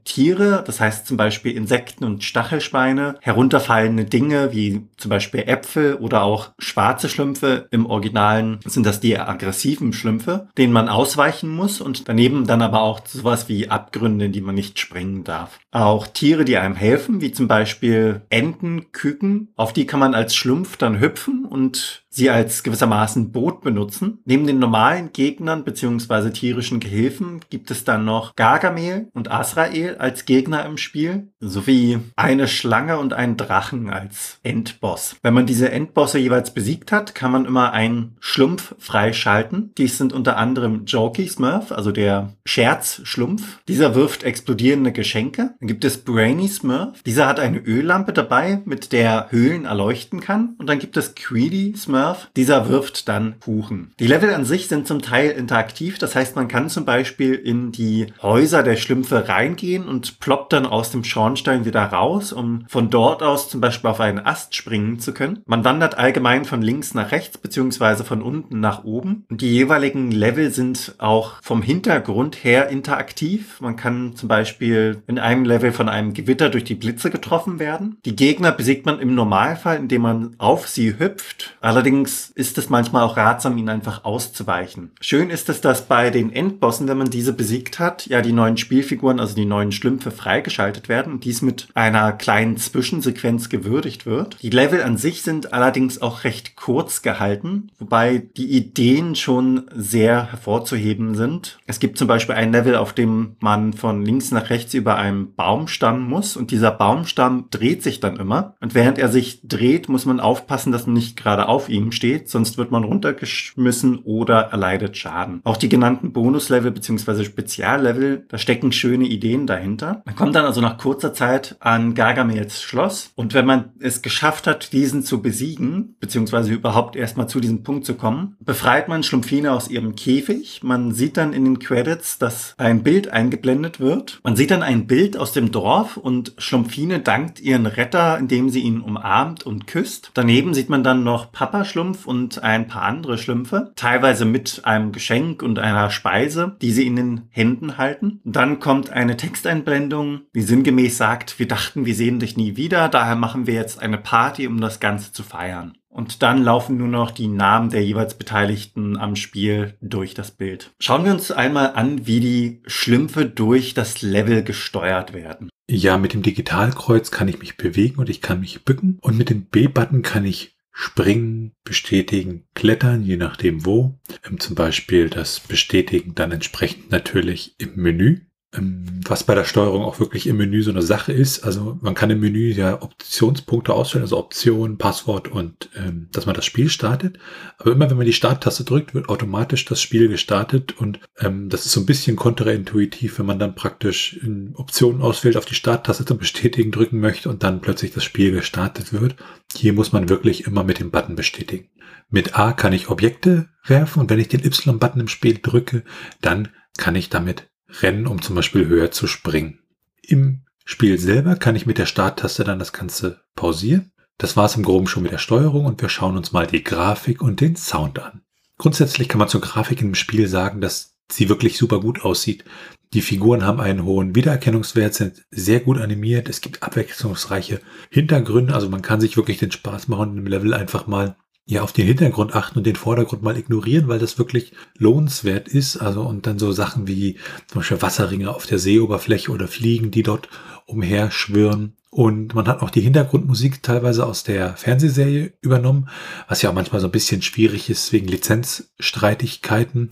Tiere, 0.05 0.65
das 0.67 0.81
heißt 0.81 1.07
zum 1.07 1.17
Beispiel 1.17 1.57
Insekten 1.57 2.05
und 2.05 2.25
Stachelschweine, 2.25 3.17
herunterfallende 3.21 4.07
Dinge 4.07 4.53
wie 4.53 4.87
zum 4.97 5.11
Beispiel 5.11 5.41
Äpfel 5.41 5.95
oder 5.97 6.23
auch 6.23 6.53
schwarze 6.59 7.09
Schlümpfe. 7.09 7.69
Im 7.71 7.87
Originalen 7.87 8.61
sind 8.65 8.87
das 8.87 9.01
die 9.01 9.19
aggressiven 9.19 9.93
Schlümpfe, 9.93 10.49
denen 10.57 10.73
man 10.73 10.89
ausweichen 10.89 11.55
muss 11.55 11.81
und 11.81 12.09
daneben 12.09 12.47
dann 12.47 12.63
aber 12.63 12.81
auch 12.81 13.07
sowas 13.07 13.49
wie 13.49 13.69
Abgründe, 13.69 14.27
in 14.27 14.33
die 14.33 14.41
man 14.41 14.55
nicht 14.55 14.79
springen 14.79 15.25
darf. 15.25 15.59
Auch 15.71 16.07
Tiere, 16.07 16.47
die 16.47 16.57
einem 16.57 16.75
helfen, 16.75 17.21
wie 17.21 17.33
zum 17.33 17.47
Beispiel 17.47 18.23
Enten, 18.31 18.91
Küken, 18.93 19.49
auf 19.57 19.75
die 19.75 19.87
kann 19.87 20.01
man 20.01 20.15
als 20.15 20.35
Schlumpf 20.35 20.79
dann 20.79 20.99
hüpfen 20.99 21.38
und 21.49 22.05
sie 22.11 22.31
als 22.31 22.63
gewissermaßen 22.63 23.33
Boot 23.33 23.61
benutzen. 23.63 24.19
Neben 24.25 24.47
den 24.47 24.59
normalen 24.59 25.13
Gegnern 25.13 25.65
bzw. 25.65 26.31
tierischen 26.31 26.81
Gehilfen 26.81 27.41
gibt 27.49 27.71
es 27.71 27.85
dann 27.85 28.05
noch 28.05 28.35
Gargamel 28.37 29.09
und 29.15 29.31
Asrael 29.31 29.97
als 29.97 30.25
Gegner 30.25 30.67
im 30.67 30.77
Spiel, 30.77 31.29
sowie 31.41 32.01
eine 32.17 32.49
Schlange 32.49 32.99
und 32.99 33.13
einen 33.13 33.37
Drachen 33.37 33.91
als 33.91 34.39
Endboss. 34.43 35.17
Wenn 35.23 35.35
man 35.35 35.47
diese 35.47 35.71
Endbosse 35.71 36.19
jeweils 36.19 36.53
besiegt 36.53 36.93
hat, 36.93 37.15
kann 37.15 37.31
man 37.31 37.45
immer 37.45 37.73
einen 37.73 38.17
Schlumpf 38.21 38.75
freischalten. 38.79 39.73
Dies 39.79 39.99
sind 39.99 40.13
unter 40.13 40.37
anderem 40.37 40.85
Jokey 40.87 41.29
Smurf, 41.29 41.73
also 41.73 41.93
der 41.93 42.33
Scherzschlumpf. 42.45 43.61
Dieser 43.69 43.95
wirft 43.95 44.25
explodierende 44.25 44.93
Geschenke. 44.93 45.55
Dann 45.61 45.69
gibt 45.69 45.85
es 45.85 45.99
Brainy 45.99 46.49
Smurf. 46.49 47.03
Dieser 47.05 47.27
hat 47.27 47.39
eine 47.39 47.59
Öllampe 47.59 48.13
dabei, 48.13 48.61
mit 48.65 48.93
der 48.93 49.29
Höhlen 49.31 49.67
erleuchten 49.67 50.21
kann. 50.21 50.55
Und 50.59 50.69
dann 50.69 50.79
gibt 50.79 50.97
es 50.97 51.15
Greedy 51.39 51.73
Smurf. 51.77 52.31
Dieser 52.35 52.69
wirft 52.69 53.09
dann 53.09 53.37
Kuchen. 53.39 53.93
Die 54.01 54.09
Level 54.09 54.35
an 54.35 54.45
sich 54.45 54.67
sind 54.67 54.89
zum 54.89 55.03
Teil 55.03 55.31
interaktiv. 55.31 55.97
Das 55.97 56.17
heißt, 56.17 56.35
man 56.35 56.49
kann 56.49 56.69
zum 56.69 56.85
Beispiel 56.85 57.35
in 57.35 57.71
die 57.71 58.09
Häuser 58.21 58.65
der 58.65 58.75
Schlümpfe 58.75 59.29
reingehen 59.29 59.87
und 59.87 60.19
ploppt 60.19 60.53
dann 60.53 60.67
aus 60.67 60.91
dem 60.91 61.05
Schornstein 61.05 61.65
wieder 61.65 61.85
raus, 61.85 62.33
um 62.33 62.65
von 62.67 62.91
dort 62.91 63.23
aus 63.23 63.49
zum 63.49 63.61
Beispiel 63.61 63.89
auf 63.89 64.01
einen 64.01 64.19
Ast 64.19 64.57
springen 64.57 64.99
zu 64.99 65.15
können. 65.15 65.43
Man 65.47 65.65
wandert 65.65 65.97
allgemein 65.97 66.45
von 66.45 66.61
links 66.61 66.93
nach 66.95 67.13
rechts 67.13 67.39
beziehungsweise 67.39 68.03
von 68.03 68.21
unten 68.21 68.59
nach 68.59 68.83
oben. 68.83 69.25
Und 69.31 69.41
die 69.41 69.53
jeweiligen 69.53 70.11
Level 70.11 70.51
sind 70.51 70.97
auch 70.99 71.35
vom 71.41 71.63
Hintergrund 71.63 72.43
her 72.43 72.69
interaktiv. 72.69 73.61
Man 73.61 73.77
kann 73.77 74.17
zum 74.17 74.29
Beispiel 74.29 75.05
in 75.07 75.21
einem 75.21 75.45
Level 75.45 75.71
von 75.71 75.89
einem 75.89 76.15
Gewitter 76.15 76.51
durch 76.51 76.65
die 76.65 76.75
Blitze 76.75 77.11
getroffen 77.11 77.61
werden. 77.61 77.99
Die 78.05 78.17
Gegner 78.17 78.51
besiegt 78.51 78.87
man 78.87 78.99
im 78.99 79.15
Normalfall, 79.15 79.77
indem 79.77 80.03
man 80.03 80.35
auf 80.39 80.67
sie 80.67 80.99
hüpft. 80.99 81.28
Allerdings 81.61 82.31
ist 82.35 82.59
es 82.59 82.69
manchmal 82.69 83.03
auch 83.03 83.17
ratsam, 83.17 83.57
ihnen 83.59 83.69
einfach 83.69 84.05
auszuweichen. 84.05 84.93
Schön 85.01 85.31
ist 85.31 85.49
es, 85.49 85.61
dass 85.61 85.87
bei 85.87 86.11
den 86.11 86.33
Endbossen, 86.33 86.89
wenn 86.89 86.99
man 86.99 87.11
diese 87.11 87.33
besiegt 87.33 87.79
hat, 87.79 88.07
ja 88.07 88.23
die 88.23 88.33
neuen 88.33 88.57
Spielfiguren, 88.57 89.21
also 89.21 89.35
die 89.35 89.45
neuen 89.45 89.73
Schlümpfe 89.73 90.11
freigeschaltet 90.11 90.89
werden 90.89 91.13
und 91.15 91.25
dies 91.25 91.43
mit 91.43 91.69
einer 91.75 92.13
kleinen 92.13 92.57
Zwischensequenz 92.57 93.49
gewürdigt 93.49 94.07
wird. 94.07 94.37
Die 94.43 94.51
Level 94.51 94.83
an 94.83 94.97
sich 94.97 95.23
sind 95.23 95.53
allerdings 95.53 96.01
auch 96.01 96.25
recht 96.25 96.57
kurz 96.57 97.03
gehalten, 97.03 97.71
wobei 97.79 98.29
die 98.37 98.51
Ideen 98.57 99.15
schon 99.15 99.69
sehr 99.75 100.31
hervorzuheben 100.31 101.15
sind. 101.15 101.59
Es 101.67 101.81
gibt 101.81 101.99
zum 101.99 102.09
Beispiel 102.09 102.35
ein 102.35 102.53
Level, 102.53 102.77
auf 102.77 102.93
dem 102.93 103.37
man 103.41 103.73
von 103.73 104.05
links 104.05 104.31
nach 104.31 104.51
rechts 104.51 104.75
über 104.75 104.97
einem 104.97 105.35
Baumstamm 105.35 106.09
muss 106.09 106.37
und 106.37 106.51
dieser 106.51 106.71
Baumstamm 106.71 107.47
dreht 107.51 107.83
sich 107.83 108.01
dann 108.01 108.17
immer. 108.17 108.55
Und 108.61 108.75
während 108.75 108.99
er 108.99 109.09
sich 109.09 109.41
dreht, 109.43 109.89
muss 109.89 110.07
man 110.07 110.21
aufpassen, 110.21 110.73
dass 110.73 110.87
man 110.87 110.95
nicht 110.95 111.17
gerade 111.19 111.49
auf 111.49 111.69
ihm 111.69 111.93
steht, 111.93 112.29
sonst 112.29 112.57
wird 112.57 112.71
man 112.71 112.85
runtergeschmissen 112.85 113.99
oder 113.99 114.41
erleidet 114.53 114.97
Schaden. 114.97 115.41
Auch 115.45 115.57
die 115.57 115.69
genannten 115.69 116.13
Bonuslevel 116.13 116.71
bzw. 116.71 117.25
Speziallevel, 117.25 118.25
da 118.29 118.39
stecken 118.39 118.73
schöne 118.73 119.05
Ideen 119.05 119.47
dahinter. 119.47 120.03
Man 120.05 120.17
kommt 120.17 120.35
dann 120.35 120.45
also 120.45 120.61
nach 120.61 120.79
kurzer 120.79 121.13
Zeit 121.13 121.57
an 121.61 121.95
Gargamels 121.95 122.63
Schloss 122.63 123.11
und 123.15 123.35
wenn 123.35 123.47
man 123.47 123.71
es 123.81 124.03
geschafft 124.03 124.47
hat, 124.47 124.73
diesen 124.73 125.03
zu 125.03 125.21
besiegen, 125.21 125.97
beziehungsweise 126.01 126.53
überhaupt 126.53 126.97
erstmal 126.97 127.29
zu 127.29 127.41
diesem 127.41 127.63
Punkt 127.63 127.85
zu 127.85 127.95
kommen, 127.95 128.37
befreit 128.41 128.89
man 128.89 129.03
Schlumpfine 129.03 129.53
aus 129.53 129.69
ihrem 129.69 129.95
Käfig. 129.97 130.61
Man 130.63 130.93
sieht 130.93 131.17
dann 131.17 131.33
in 131.33 131.45
den 131.45 131.59
Credits, 131.59 132.19
dass 132.19 132.55
ein 132.59 132.83
Bild 132.83 133.09
eingeblendet 133.09 133.81
wird. 133.81 134.21
Man 134.23 134.37
sieht 134.37 134.51
dann 134.51 134.63
ein 134.63 134.87
Bild 134.87 135.17
aus 135.17 135.33
dem 135.33 135.51
Dorf 135.51 135.97
und 135.97 136.35
Schlumpfine 136.39 137.01
dankt 137.01 137.41
ihren 137.41 137.67
Retter, 137.67 138.19
indem 138.19 138.51
sie 138.51 138.61
ihn 138.61 138.81
umarmt 138.81 139.45
und 139.45 139.67
küsst. 139.67 140.11
Daneben 140.15 140.55
sieht 140.55 140.69
man 140.69 140.85
dann 140.85 141.03
noch 141.09 141.33
Papa 141.33 141.65
Schlumpf 141.65 142.07
und 142.07 142.43
ein 142.43 142.67
paar 142.69 142.83
andere 142.83 143.17
Schlümpfe, 143.17 143.73
teilweise 143.77 144.27
mit 144.27 144.61
einem 144.65 144.93
Geschenk 144.93 145.43
und 145.43 145.59
einer 145.59 145.91
Speise, 145.91 146.57
die 146.61 146.71
sie 146.71 146.87
in 146.87 146.97
den 146.97 147.23
Händen 147.31 147.79
halten. 147.79 148.21
dann 148.25 148.61
kommt 148.61 148.91
eine 148.91 149.17
Texteinblendung, 149.17 150.21
die 150.35 150.43
sinngemäß 150.43 150.99
sagt, 150.99 151.39
wir 151.39 151.49
dachten, 151.49 151.87
wir 151.87 151.95
sehen 151.95 152.19
dich 152.19 152.37
nie 152.37 152.57
wieder, 152.57 152.89
daher 152.89 153.17
machen 153.17 153.47
wir 153.47 153.55
jetzt 153.55 153.81
eine 153.81 153.99
Party, 153.99 154.47
um 154.47 154.61
das 154.61 154.81
Ganze 154.81 155.13
zu 155.13 155.23
feiern. 155.23 155.79
Und 155.89 156.23
dann 156.23 156.45
laufen 156.45 156.77
nur 156.77 156.89
noch 156.89 157.11
die 157.11 157.27
Namen 157.27 157.71
der 157.71 157.85
jeweils 157.85 158.15
Beteiligten 158.15 158.99
am 158.99 159.17
Spiel 159.17 159.75
durch 159.81 160.15
das 160.15 160.31
Bild. 160.31 160.71
Schauen 160.79 161.05
wir 161.05 161.13
uns 161.13 161.33
einmal 161.33 161.73
an, 161.73 162.07
wie 162.07 162.21
die 162.21 162.63
Schlümpfe 162.67 163.25
durch 163.25 163.75
das 163.75 164.03
Level 164.03 164.45
gesteuert 164.45 165.15
werden. 165.15 165.49
Ja, 165.71 165.99
mit 165.99 166.13
dem 166.13 166.23
Digitalkreuz 166.23 167.11
kann 167.11 167.29
ich 167.29 167.41
mich 167.41 167.57
bewegen 167.57 167.99
und 167.99 168.09
ich 168.09 168.23
kann 168.23 168.41
mich 168.41 168.65
bücken. 168.65 168.99
Und 169.01 169.19
mit 169.19 169.31
dem 169.31 169.47
B-Button 169.47 170.03
kann 170.03 170.25
ich 170.25 170.58
springen, 170.81 171.57
bestätigen, 171.65 172.45
klettern, 172.55 173.03
je 173.03 173.17
nachdem 173.17 173.67
wo. 173.67 173.99
Ähm, 174.25 174.39
zum 174.39 174.55
Beispiel 174.55 175.11
das 175.11 175.41
Bestätigen 175.41 176.15
dann 176.15 176.31
entsprechend 176.31 176.93
natürlich 176.93 177.57
im 177.59 177.75
Menü. 177.75 178.28
Ähm, 178.55 179.03
was 179.07 179.25
bei 179.25 179.35
der 179.35 179.45
Steuerung 179.45 179.85
auch 179.85 180.01
wirklich 180.01 180.27
im 180.27 180.39
Menü 180.39 180.63
so 180.63 180.71
eine 180.71 180.81
Sache 180.81 181.13
ist. 181.13 181.45
Also 181.45 181.79
man 181.83 181.95
kann 181.95 182.09
im 182.09 182.21
Menü 182.21 182.51
ja 182.51 182.81
Optionspunkte 182.81 183.75
ausstellen, 183.75 184.05
also 184.05 184.17
Option, 184.17 184.79
Passwort 184.79 185.29
und 185.29 185.69
ähm, 185.77 186.09
dass 186.13 186.25
man 186.25 186.35
das 186.35 186.47
Spiel 186.47 186.71
startet. 186.71 187.19
Aber 187.59 187.73
immer 187.73 187.91
wenn 187.91 187.99
man 187.99 188.07
die 188.07 188.15
Starttaste 188.15 188.65
drückt, 188.65 188.95
wird 188.95 189.11
automatisch 189.11 189.67
das 189.67 189.83
Spiel 189.83 190.09
gestartet 190.09 190.79
und 190.79 190.99
ähm, 191.19 191.51
das 191.51 191.67
ist 191.67 191.73
so 191.73 191.81
ein 191.81 191.87
bisschen 191.87 192.17
kontraintuitiv, 192.17 193.19
wenn 193.19 193.27
man 193.27 193.39
dann 193.39 193.55
praktisch 193.55 194.19
Optionen 194.55 195.03
auswählt, 195.03 195.37
auf 195.37 195.45
die 195.45 195.55
Starttaste 195.55 196.07
zum 196.07 196.17
Bestätigen 196.17 196.71
drücken 196.71 197.01
möchte 197.01 197.29
und 197.29 197.43
dann 197.43 197.61
plötzlich 197.61 197.93
das 197.93 198.05
Spiel 198.05 198.33
gestartet 198.33 198.95
wird. 198.95 199.17
Hier 199.55 199.75
muss 199.75 199.93
man 199.93 200.09
wirklich 200.09 200.47
immer 200.47 200.65
mit 200.65 200.81
dem 200.81 200.91
Button 200.91 201.17
bestätigen. 201.17 201.69
Mit 202.09 202.39
A 202.39 202.53
kann 202.53 202.73
ich 202.73 202.89
Objekte 202.89 203.51
werfen 203.67 204.01
und 204.01 204.09
wenn 204.09 204.19
ich 204.19 204.29
den 204.29 204.43
Y-Button 204.43 205.01
im 205.01 205.09
Spiel 205.09 205.39
drücke, 205.43 205.85
dann 206.23 206.49
kann 206.79 206.95
ich 206.95 207.11
damit 207.11 207.51
rennen, 207.83 208.07
um 208.07 208.23
zum 208.23 208.35
Beispiel 208.35 208.67
höher 208.67 208.91
zu 208.91 209.07
springen. 209.07 209.61
Im 210.03 210.43
Spiel 210.65 210.99
selber 210.99 211.37
kann 211.37 211.57
ich 211.57 211.67
mit 211.67 211.79
der 211.79 211.87
Starttaste 211.87 212.45
dann 212.45 212.59
das 212.59 212.73
Ganze 212.73 213.21
pausieren. 213.35 213.93
Das 214.19 214.37
war 214.37 214.47
es 214.47 214.57
im 214.57 214.65
Groben 214.65 214.87
schon 214.87 215.03
mit 215.03 215.13
der 215.13 215.19
Steuerung 215.19 215.65
und 215.65 215.81
wir 215.81 215.89
schauen 215.89 216.17
uns 216.17 216.33
mal 216.33 216.47
die 216.47 216.65
Grafik 216.65 217.23
und 217.23 217.41
den 217.41 217.57
Sound 217.57 217.99
an. 218.01 218.23
Grundsätzlich 218.59 219.09
kann 219.09 219.21
man 219.21 219.29
zur 219.29 219.41
Grafik 219.41 219.81
im 219.81 219.95
Spiel 219.95 220.27
sagen, 220.27 220.61
dass 220.61 220.97
sie 221.11 221.29
wirklich 221.29 221.57
super 221.57 221.81
gut 221.81 222.03
aussieht. 222.03 222.45
Die 222.93 223.03
Figuren 223.03 223.45
haben 223.45 223.61
einen 223.61 223.85
hohen 223.85 224.15
Wiedererkennungswert, 224.15 224.95
sind 224.95 225.25
sehr 225.31 225.61
gut 225.61 225.79
animiert. 225.79 226.29
Es 226.29 226.41
gibt 226.41 226.63
abwechslungsreiche 226.63 227.61
Hintergründe, 227.91 228.55
also 228.55 228.69
man 228.69 228.83
kann 228.83 229.01
sich 229.01 229.17
wirklich 229.17 229.39
den 229.39 229.53
Spaß 229.53 229.89
machen, 229.89 230.17
im 230.17 230.27
Level 230.27 230.55
einfach 230.55 230.87
mal 230.87 231.17
ja 231.49 231.63
auf 231.63 231.73
den 231.73 231.87
Hintergrund 231.87 232.35
achten 232.35 232.59
und 232.59 232.67
den 232.67 232.77
Vordergrund 232.77 233.23
mal 233.23 233.37
ignorieren, 233.37 233.89
weil 233.89 233.99
das 233.99 234.19
wirklich 234.19 234.53
lohnenswert 234.77 235.49
ist. 235.49 235.79
Also 235.79 236.03
und 236.03 236.27
dann 236.27 236.39
so 236.39 236.53
Sachen 236.53 236.87
wie 236.87 237.17
zum 237.47 237.61
Beispiel 237.61 237.81
Wasserringe 237.81 238.31
auf 238.35 238.47
der 238.47 238.59
Seeoberfläche 238.59 239.33
oder 239.33 239.49
Fliegen, 239.49 239.91
die 239.91 240.03
dort 240.03 240.29
umher 240.67 241.11
schwirren. 241.11 241.75
Und 241.91 242.35
man 242.35 242.47
hat 242.47 242.61
auch 242.61 242.69
die 242.69 242.83
Hintergrundmusik 242.83 243.63
teilweise 243.63 244.05
aus 244.05 244.25
der 244.25 244.59
Fernsehserie 244.59 245.33
übernommen, 245.41 245.89
was 246.29 246.43
ja 246.43 246.51
auch 246.51 246.55
manchmal 246.55 246.83
so 246.83 246.89
ein 246.89 246.93
bisschen 246.93 247.23
schwierig 247.23 247.71
ist 247.71 247.95
wegen 247.95 248.09
Lizenzstreitigkeiten. 248.09 249.89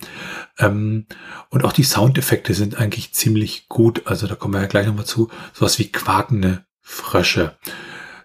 Ähm, 0.58 1.06
und 1.48 1.64
auch 1.64 1.72
die 1.72 1.84
Soundeffekte 1.84 2.52
sind 2.52 2.76
eigentlich 2.76 3.14
ziemlich 3.14 3.70
gut. 3.70 4.02
Also 4.04 4.26
da 4.26 4.34
kommen 4.34 4.52
wir 4.52 4.60
ja 4.60 4.66
gleich 4.66 4.86
nochmal 4.86 5.06
zu. 5.06 5.30
Sowas 5.54 5.78
wie 5.78 5.90
quakende 5.90 6.66
Frösche 6.82 7.56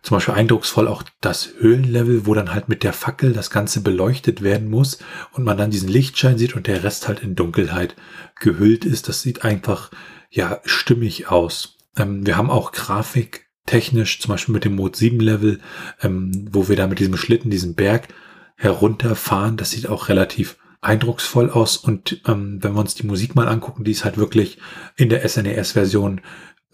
zum 0.02 0.18
Beispiel 0.18 0.34
eindrucksvoll 0.34 0.88
auch 0.88 1.04
das 1.22 1.50
Höhlenlevel, 1.60 2.26
wo 2.26 2.34
dann 2.34 2.54
halt 2.54 2.70
mit 2.70 2.84
der 2.84 2.94
Fackel 2.94 3.34
das 3.34 3.52
Ganze 3.52 3.82
beleuchtet 3.82 4.42
werden 4.42 4.70
muss 4.70 5.00
und 5.32 5.44
man 5.44 5.58
dann 5.58 5.72
diesen 5.72 5.90
Lichtschein 5.90 6.38
sieht 6.38 6.56
und 6.56 6.68
der 6.68 6.84
Rest 6.84 7.08
halt 7.08 7.22
in 7.22 7.36
Dunkelheit 7.36 7.96
gehüllt 8.40 8.84
ist. 8.84 9.10
Das 9.10 9.22
sieht 9.22 9.44
einfach, 9.44 9.92
ja, 10.30 10.60
stimmig 10.66 11.30
aus. 11.30 11.78
Ähm, 11.98 12.26
wir 12.26 12.38
haben 12.38 12.50
auch 12.50 12.72
Grafik 12.72 13.48
technisch, 13.68 14.20
zum 14.20 14.30
Beispiel 14.30 14.54
mit 14.54 14.66
dem 14.66 14.76
Mode 14.76 14.98
7 14.98 15.20
Level, 15.20 15.60
ähm, 16.02 16.50
wo 16.52 16.68
wir 16.68 16.76
da 16.76 16.88
mit 16.88 17.00
diesem 17.00 17.18
Schlitten, 17.18 17.52
diesem 17.52 17.76
Berg 17.76 18.08
herunterfahren. 18.56 19.56
Das 19.58 19.72
sieht 19.72 19.88
auch 19.88 20.10
relativ 20.10 20.58
eindrucksvoll 20.82 21.52
aus. 21.52 21.78
Und 21.78 22.22
ähm, 22.28 22.58
wenn 22.62 22.74
wir 22.74 22.80
uns 22.80 22.96
die 22.96 23.06
Musik 23.06 23.36
mal 23.36 23.48
angucken, 23.48 23.84
die 23.84 23.92
ist 23.92 24.04
halt 24.04 24.18
wirklich 24.18 24.58
in 24.96 25.10
der 25.10 25.28
SNES-Version 25.28 26.22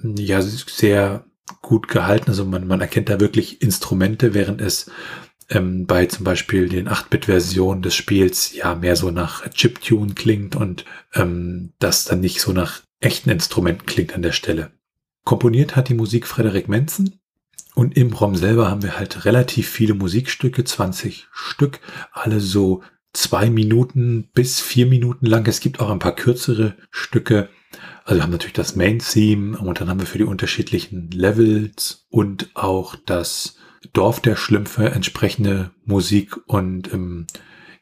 ja 0.02 0.42
sehr 0.42 1.26
gut 1.62 1.88
gehalten. 1.88 2.30
Also 2.30 2.46
man, 2.46 2.68
man 2.68 2.82
erkennt 2.82 3.10
da 3.10 3.20
wirklich 3.20 3.62
Instrumente, 3.62 4.34
während 4.34 4.62
es 4.62 4.92
ähm, 5.50 5.86
bei 5.86 6.06
zum 6.06 6.24
Beispiel 6.24 6.70
den 6.70 6.90
8-Bit-Versionen 6.90 7.82
des 7.82 7.96
Spiels 7.96 8.54
ja 8.54 8.76
mehr 8.76 8.96
so 8.96 9.12
nach 9.12 9.50
Chiptune 9.52 10.14
klingt 10.14 10.56
und 10.56 10.86
ähm, 11.14 11.74
das 11.80 12.06
dann 12.06 12.20
nicht 12.20 12.42
so 12.42 12.52
nach 12.52 12.82
echten 13.00 13.30
Instrumenten 13.30 13.86
klingt 13.86 14.14
an 14.14 14.22
der 14.22 14.32
Stelle. 14.32 14.72
Komponiert 15.24 15.76
hat 15.76 15.90
die 15.90 15.94
Musik 15.94 16.28
Frederik 16.28 16.68
Menzen 16.68 17.20
und 17.76 17.96
im 17.96 18.14
ROM 18.14 18.36
selber 18.36 18.70
haben 18.70 18.84
wir 18.84 18.98
halt 18.98 19.26
relativ 19.26 19.70
viele 19.70 19.94
Musikstücke, 19.94 20.64
20 20.64 21.28
Stück, 21.32 21.80
alle 22.12 22.40
so 22.40 22.82
zwei 23.14 23.50
Minuten 23.50 24.30
bis 24.34 24.62
vier 24.62 24.86
Minuten 24.86 25.26
lang. 25.26 25.46
Es 25.48 25.60
gibt 25.60 25.80
auch 25.80 25.90
ein 25.90 26.00
paar 26.00 26.16
kürzere 26.16 26.76
Stücke, 26.92 27.50
also 28.06 28.20
wir 28.20 28.24
haben 28.24 28.32
natürlich 28.32 28.54
das 28.54 28.76
Main-Theme 28.76 29.58
und 29.58 29.80
dann 29.80 29.90
haben 29.90 30.00
wir 30.00 30.08
für 30.08 30.18
die 30.18 30.24
unterschiedlichen 30.24 31.12
Levels 31.12 32.06
und 32.10 32.50
auch 32.54 32.96
das 33.06 33.58
Dorf 33.94 34.20
der 34.20 34.36
Schlümpfe 34.36 34.90
entsprechende 34.90 35.72
Musik 35.86 36.38
und 36.48 36.92
ähm, 36.94 37.28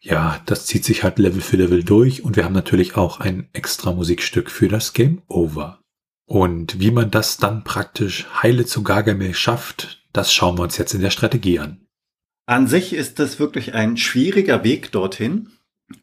ja, 0.01 0.39
das 0.45 0.65
zieht 0.67 0.85
sich 0.85 1.03
halt 1.03 1.17
Level 1.17 1.41
für 1.41 1.57
Level 1.57 1.83
durch 1.83 2.23
und 2.23 2.35
wir 2.35 2.45
haben 2.45 2.53
natürlich 2.53 2.95
auch 2.95 3.19
ein 3.19 3.49
extra 3.53 3.91
Musikstück 3.91 4.51
für 4.51 4.67
das 4.67 4.93
Game 4.93 5.23
Over. 5.27 5.79
Und 6.27 6.79
wie 6.79 6.91
man 6.91 7.11
das 7.11 7.37
dann 7.37 7.63
praktisch 7.63 8.27
heile 8.41 8.65
zu 8.65 8.83
Gargamel 8.83 9.33
schafft, 9.33 10.03
das 10.13 10.33
schauen 10.33 10.57
wir 10.57 10.63
uns 10.63 10.77
jetzt 10.77 10.93
in 10.93 11.01
der 11.01 11.11
Strategie 11.11 11.59
an. 11.59 11.85
An 12.45 12.67
sich 12.67 12.93
ist 12.93 13.19
das 13.19 13.39
wirklich 13.39 13.73
ein 13.73 13.97
schwieriger 13.97 14.63
Weg 14.63 14.91
dorthin. 14.91 15.49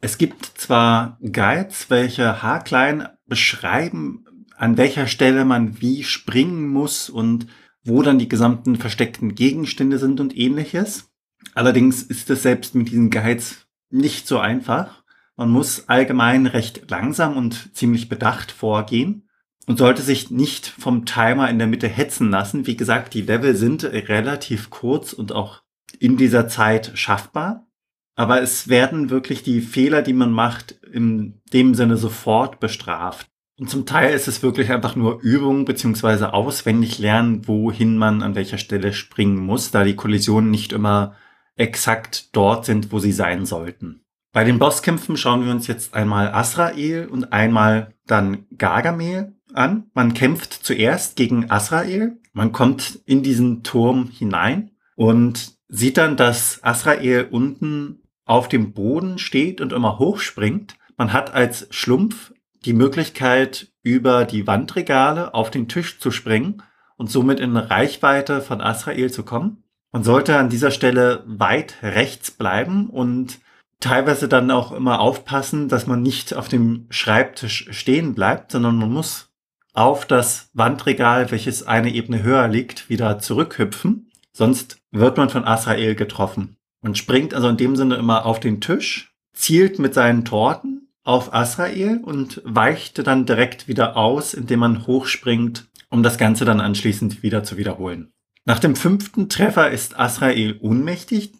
Es 0.00 0.18
gibt 0.18 0.44
zwar 0.44 1.18
Guides, 1.20 1.88
welche 1.88 2.42
haarklein 2.42 3.08
beschreiben, 3.32 4.26
an 4.58 4.76
welcher 4.76 5.06
Stelle 5.06 5.46
man 5.46 5.80
wie 5.80 6.04
springen 6.04 6.68
muss 6.68 7.08
und 7.08 7.46
wo 7.82 8.02
dann 8.02 8.18
die 8.18 8.28
gesamten 8.28 8.76
versteckten 8.76 9.34
Gegenstände 9.34 9.96
sind 9.96 10.20
und 10.20 10.36
ähnliches. 10.36 11.10
Allerdings 11.54 12.02
ist 12.02 12.28
es 12.28 12.42
selbst 12.42 12.74
mit 12.74 12.90
diesen 12.90 13.08
Guides 13.08 13.66
nicht 13.88 14.28
so 14.28 14.38
einfach. 14.38 15.02
Man 15.34 15.48
muss 15.48 15.88
allgemein 15.88 16.44
recht 16.44 16.90
langsam 16.90 17.38
und 17.38 17.74
ziemlich 17.74 18.10
bedacht 18.10 18.52
vorgehen 18.52 19.30
und 19.66 19.78
sollte 19.78 20.02
sich 20.02 20.30
nicht 20.30 20.66
vom 20.66 21.06
Timer 21.06 21.48
in 21.48 21.56
der 21.56 21.68
Mitte 21.68 21.88
hetzen 21.88 22.28
lassen. 22.28 22.66
Wie 22.66 22.76
gesagt, 22.76 23.14
die 23.14 23.22
Level 23.22 23.56
sind 23.56 23.82
relativ 23.84 24.68
kurz 24.68 25.14
und 25.14 25.32
auch 25.32 25.62
in 25.98 26.18
dieser 26.18 26.48
Zeit 26.48 26.92
schaffbar. 26.98 27.66
Aber 28.14 28.42
es 28.42 28.68
werden 28.68 29.10
wirklich 29.10 29.42
die 29.42 29.60
Fehler, 29.60 30.02
die 30.02 30.12
man 30.12 30.32
macht, 30.32 30.72
in 30.92 31.40
dem 31.52 31.74
Sinne 31.74 31.96
sofort 31.96 32.60
bestraft. 32.60 33.28
Und 33.58 33.68
zum 33.68 33.86
Teil 33.86 34.14
ist 34.14 34.28
es 34.28 34.42
wirklich 34.42 34.70
einfach 34.70 34.96
nur 34.96 35.20
Übung 35.20 35.64
beziehungsweise 35.64 36.34
auswendig 36.34 36.98
lernen, 36.98 37.46
wohin 37.46 37.96
man 37.96 38.22
an 38.22 38.34
welcher 38.34 38.58
Stelle 38.58 38.92
springen 38.92 39.36
muss, 39.36 39.70
da 39.70 39.84
die 39.84 39.96
Kollisionen 39.96 40.50
nicht 40.50 40.72
immer 40.72 41.14
exakt 41.56 42.34
dort 42.34 42.64
sind, 42.64 42.92
wo 42.92 42.98
sie 42.98 43.12
sein 43.12 43.46
sollten. 43.46 44.04
Bei 44.32 44.44
den 44.44 44.58
Bosskämpfen 44.58 45.16
schauen 45.16 45.44
wir 45.44 45.52
uns 45.52 45.66
jetzt 45.66 45.94
einmal 45.94 46.32
Asrael 46.32 47.06
und 47.06 47.32
einmal 47.32 47.94
dann 48.06 48.46
Gargamel 48.56 49.36
an. 49.52 49.90
Man 49.92 50.14
kämpft 50.14 50.54
zuerst 50.54 51.16
gegen 51.16 51.50
Asrael. 51.50 52.18
Man 52.32 52.52
kommt 52.52 53.00
in 53.04 53.22
diesen 53.22 53.62
Turm 53.62 54.08
hinein 54.08 54.70
und 54.96 55.52
sieht 55.68 55.98
dann, 55.98 56.16
dass 56.16 56.64
Asrael 56.64 57.28
unten 57.30 58.01
auf 58.24 58.48
dem 58.48 58.72
Boden 58.72 59.18
steht 59.18 59.60
und 59.60 59.72
immer 59.72 59.98
hochspringt. 59.98 60.76
Man 60.96 61.12
hat 61.12 61.34
als 61.34 61.66
Schlumpf 61.70 62.32
die 62.64 62.72
Möglichkeit, 62.72 63.68
über 63.82 64.24
die 64.24 64.46
Wandregale 64.46 65.34
auf 65.34 65.50
den 65.50 65.68
Tisch 65.68 65.98
zu 65.98 66.10
springen 66.10 66.62
und 66.96 67.10
somit 67.10 67.40
in 67.40 67.56
Reichweite 67.56 68.40
von 68.40 68.60
Asrael 68.60 69.10
zu 69.10 69.24
kommen. 69.24 69.64
Man 69.90 70.04
sollte 70.04 70.38
an 70.38 70.48
dieser 70.48 70.70
Stelle 70.70 71.24
weit 71.26 71.76
rechts 71.82 72.30
bleiben 72.30 72.88
und 72.88 73.40
teilweise 73.80 74.28
dann 74.28 74.50
auch 74.50 74.72
immer 74.72 75.00
aufpassen, 75.00 75.68
dass 75.68 75.86
man 75.86 76.02
nicht 76.02 76.34
auf 76.34 76.48
dem 76.48 76.86
Schreibtisch 76.90 77.68
stehen 77.72 78.14
bleibt, 78.14 78.52
sondern 78.52 78.76
man 78.76 78.92
muss 78.92 79.30
auf 79.74 80.06
das 80.06 80.50
Wandregal, 80.54 81.30
welches 81.30 81.66
eine 81.66 81.92
Ebene 81.92 82.22
höher 82.22 82.48
liegt, 82.48 82.88
wieder 82.88 83.18
zurückhüpfen. 83.18 84.10
Sonst 84.32 84.78
wird 84.90 85.16
man 85.16 85.28
von 85.28 85.44
Asrael 85.44 85.94
getroffen. 85.94 86.56
Man 86.82 86.94
springt 86.94 87.32
also 87.32 87.48
in 87.48 87.56
dem 87.56 87.76
Sinne 87.76 87.94
immer 87.94 88.26
auf 88.26 88.40
den 88.40 88.60
Tisch, 88.60 89.14
zielt 89.32 89.78
mit 89.78 89.94
seinen 89.94 90.24
Torten 90.24 90.88
auf 91.04 91.32
Asrael 91.32 91.98
und 91.98 92.42
weicht 92.44 93.06
dann 93.06 93.24
direkt 93.24 93.68
wieder 93.68 93.96
aus, 93.96 94.34
indem 94.34 94.60
man 94.60 94.86
hochspringt, 94.86 95.68
um 95.88 96.02
das 96.02 96.18
Ganze 96.18 96.44
dann 96.44 96.60
anschließend 96.60 97.22
wieder 97.22 97.44
zu 97.44 97.56
wiederholen. 97.56 98.12
Nach 98.44 98.58
dem 98.58 98.74
fünften 98.74 99.28
Treffer 99.28 99.70
ist 99.70 99.98
Asrael 99.98 100.58
ohnmächtig. 100.60 101.32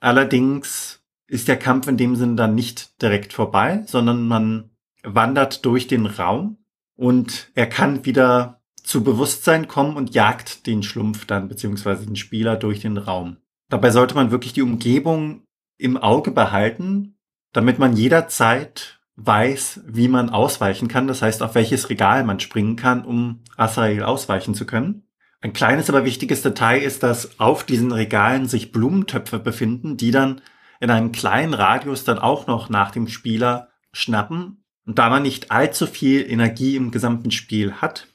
Allerdings 0.00 1.02
ist 1.26 1.48
der 1.48 1.58
Kampf 1.58 1.88
in 1.88 1.96
dem 1.96 2.14
Sinne 2.16 2.36
dann 2.36 2.54
nicht 2.54 3.00
direkt 3.00 3.32
vorbei, 3.32 3.84
sondern 3.86 4.26
man 4.26 4.70
wandert 5.02 5.64
durch 5.64 5.86
den 5.86 6.06
Raum 6.06 6.58
und 6.96 7.50
er 7.54 7.66
kann 7.66 8.04
wieder 8.04 8.60
zu 8.82 9.02
Bewusstsein 9.02 9.68
kommen 9.68 9.96
und 9.96 10.14
jagt 10.14 10.66
den 10.66 10.82
Schlumpf 10.82 11.24
dann 11.24 11.48
beziehungsweise 11.48 12.04
den 12.04 12.16
Spieler 12.16 12.56
durch 12.56 12.80
den 12.80 12.98
Raum. 12.98 13.38
Dabei 13.72 13.90
sollte 13.90 14.14
man 14.14 14.30
wirklich 14.30 14.52
die 14.52 14.60
Umgebung 14.60 15.44
im 15.78 15.96
Auge 15.96 16.30
behalten, 16.30 17.16
damit 17.54 17.78
man 17.78 17.96
jederzeit 17.96 19.00
weiß, 19.16 19.84
wie 19.86 20.08
man 20.08 20.28
ausweichen 20.28 20.88
kann. 20.88 21.06
Das 21.06 21.22
heißt, 21.22 21.42
auf 21.42 21.54
welches 21.54 21.88
Regal 21.88 22.22
man 22.22 22.38
springen 22.38 22.76
kann, 22.76 23.02
um 23.02 23.40
Asael 23.56 24.02
ausweichen 24.02 24.54
zu 24.54 24.66
können. 24.66 25.04
Ein 25.40 25.54
kleines, 25.54 25.88
aber 25.88 26.04
wichtiges 26.04 26.42
Detail 26.42 26.82
ist, 26.82 27.02
dass 27.02 27.40
auf 27.40 27.64
diesen 27.64 27.92
Regalen 27.92 28.46
sich 28.46 28.72
Blumentöpfe 28.72 29.38
befinden, 29.38 29.96
die 29.96 30.10
dann 30.10 30.42
in 30.78 30.90
einem 30.90 31.10
kleinen 31.10 31.54
Radius 31.54 32.04
dann 32.04 32.18
auch 32.18 32.46
noch 32.46 32.68
nach 32.68 32.90
dem 32.90 33.08
Spieler 33.08 33.70
schnappen. 33.94 34.64
Und 34.84 34.98
da 34.98 35.08
man 35.08 35.22
nicht 35.22 35.50
allzu 35.50 35.86
viel 35.86 36.30
Energie 36.30 36.76
im 36.76 36.90
gesamten 36.90 37.30
Spiel 37.30 37.72
hat, 37.72 38.08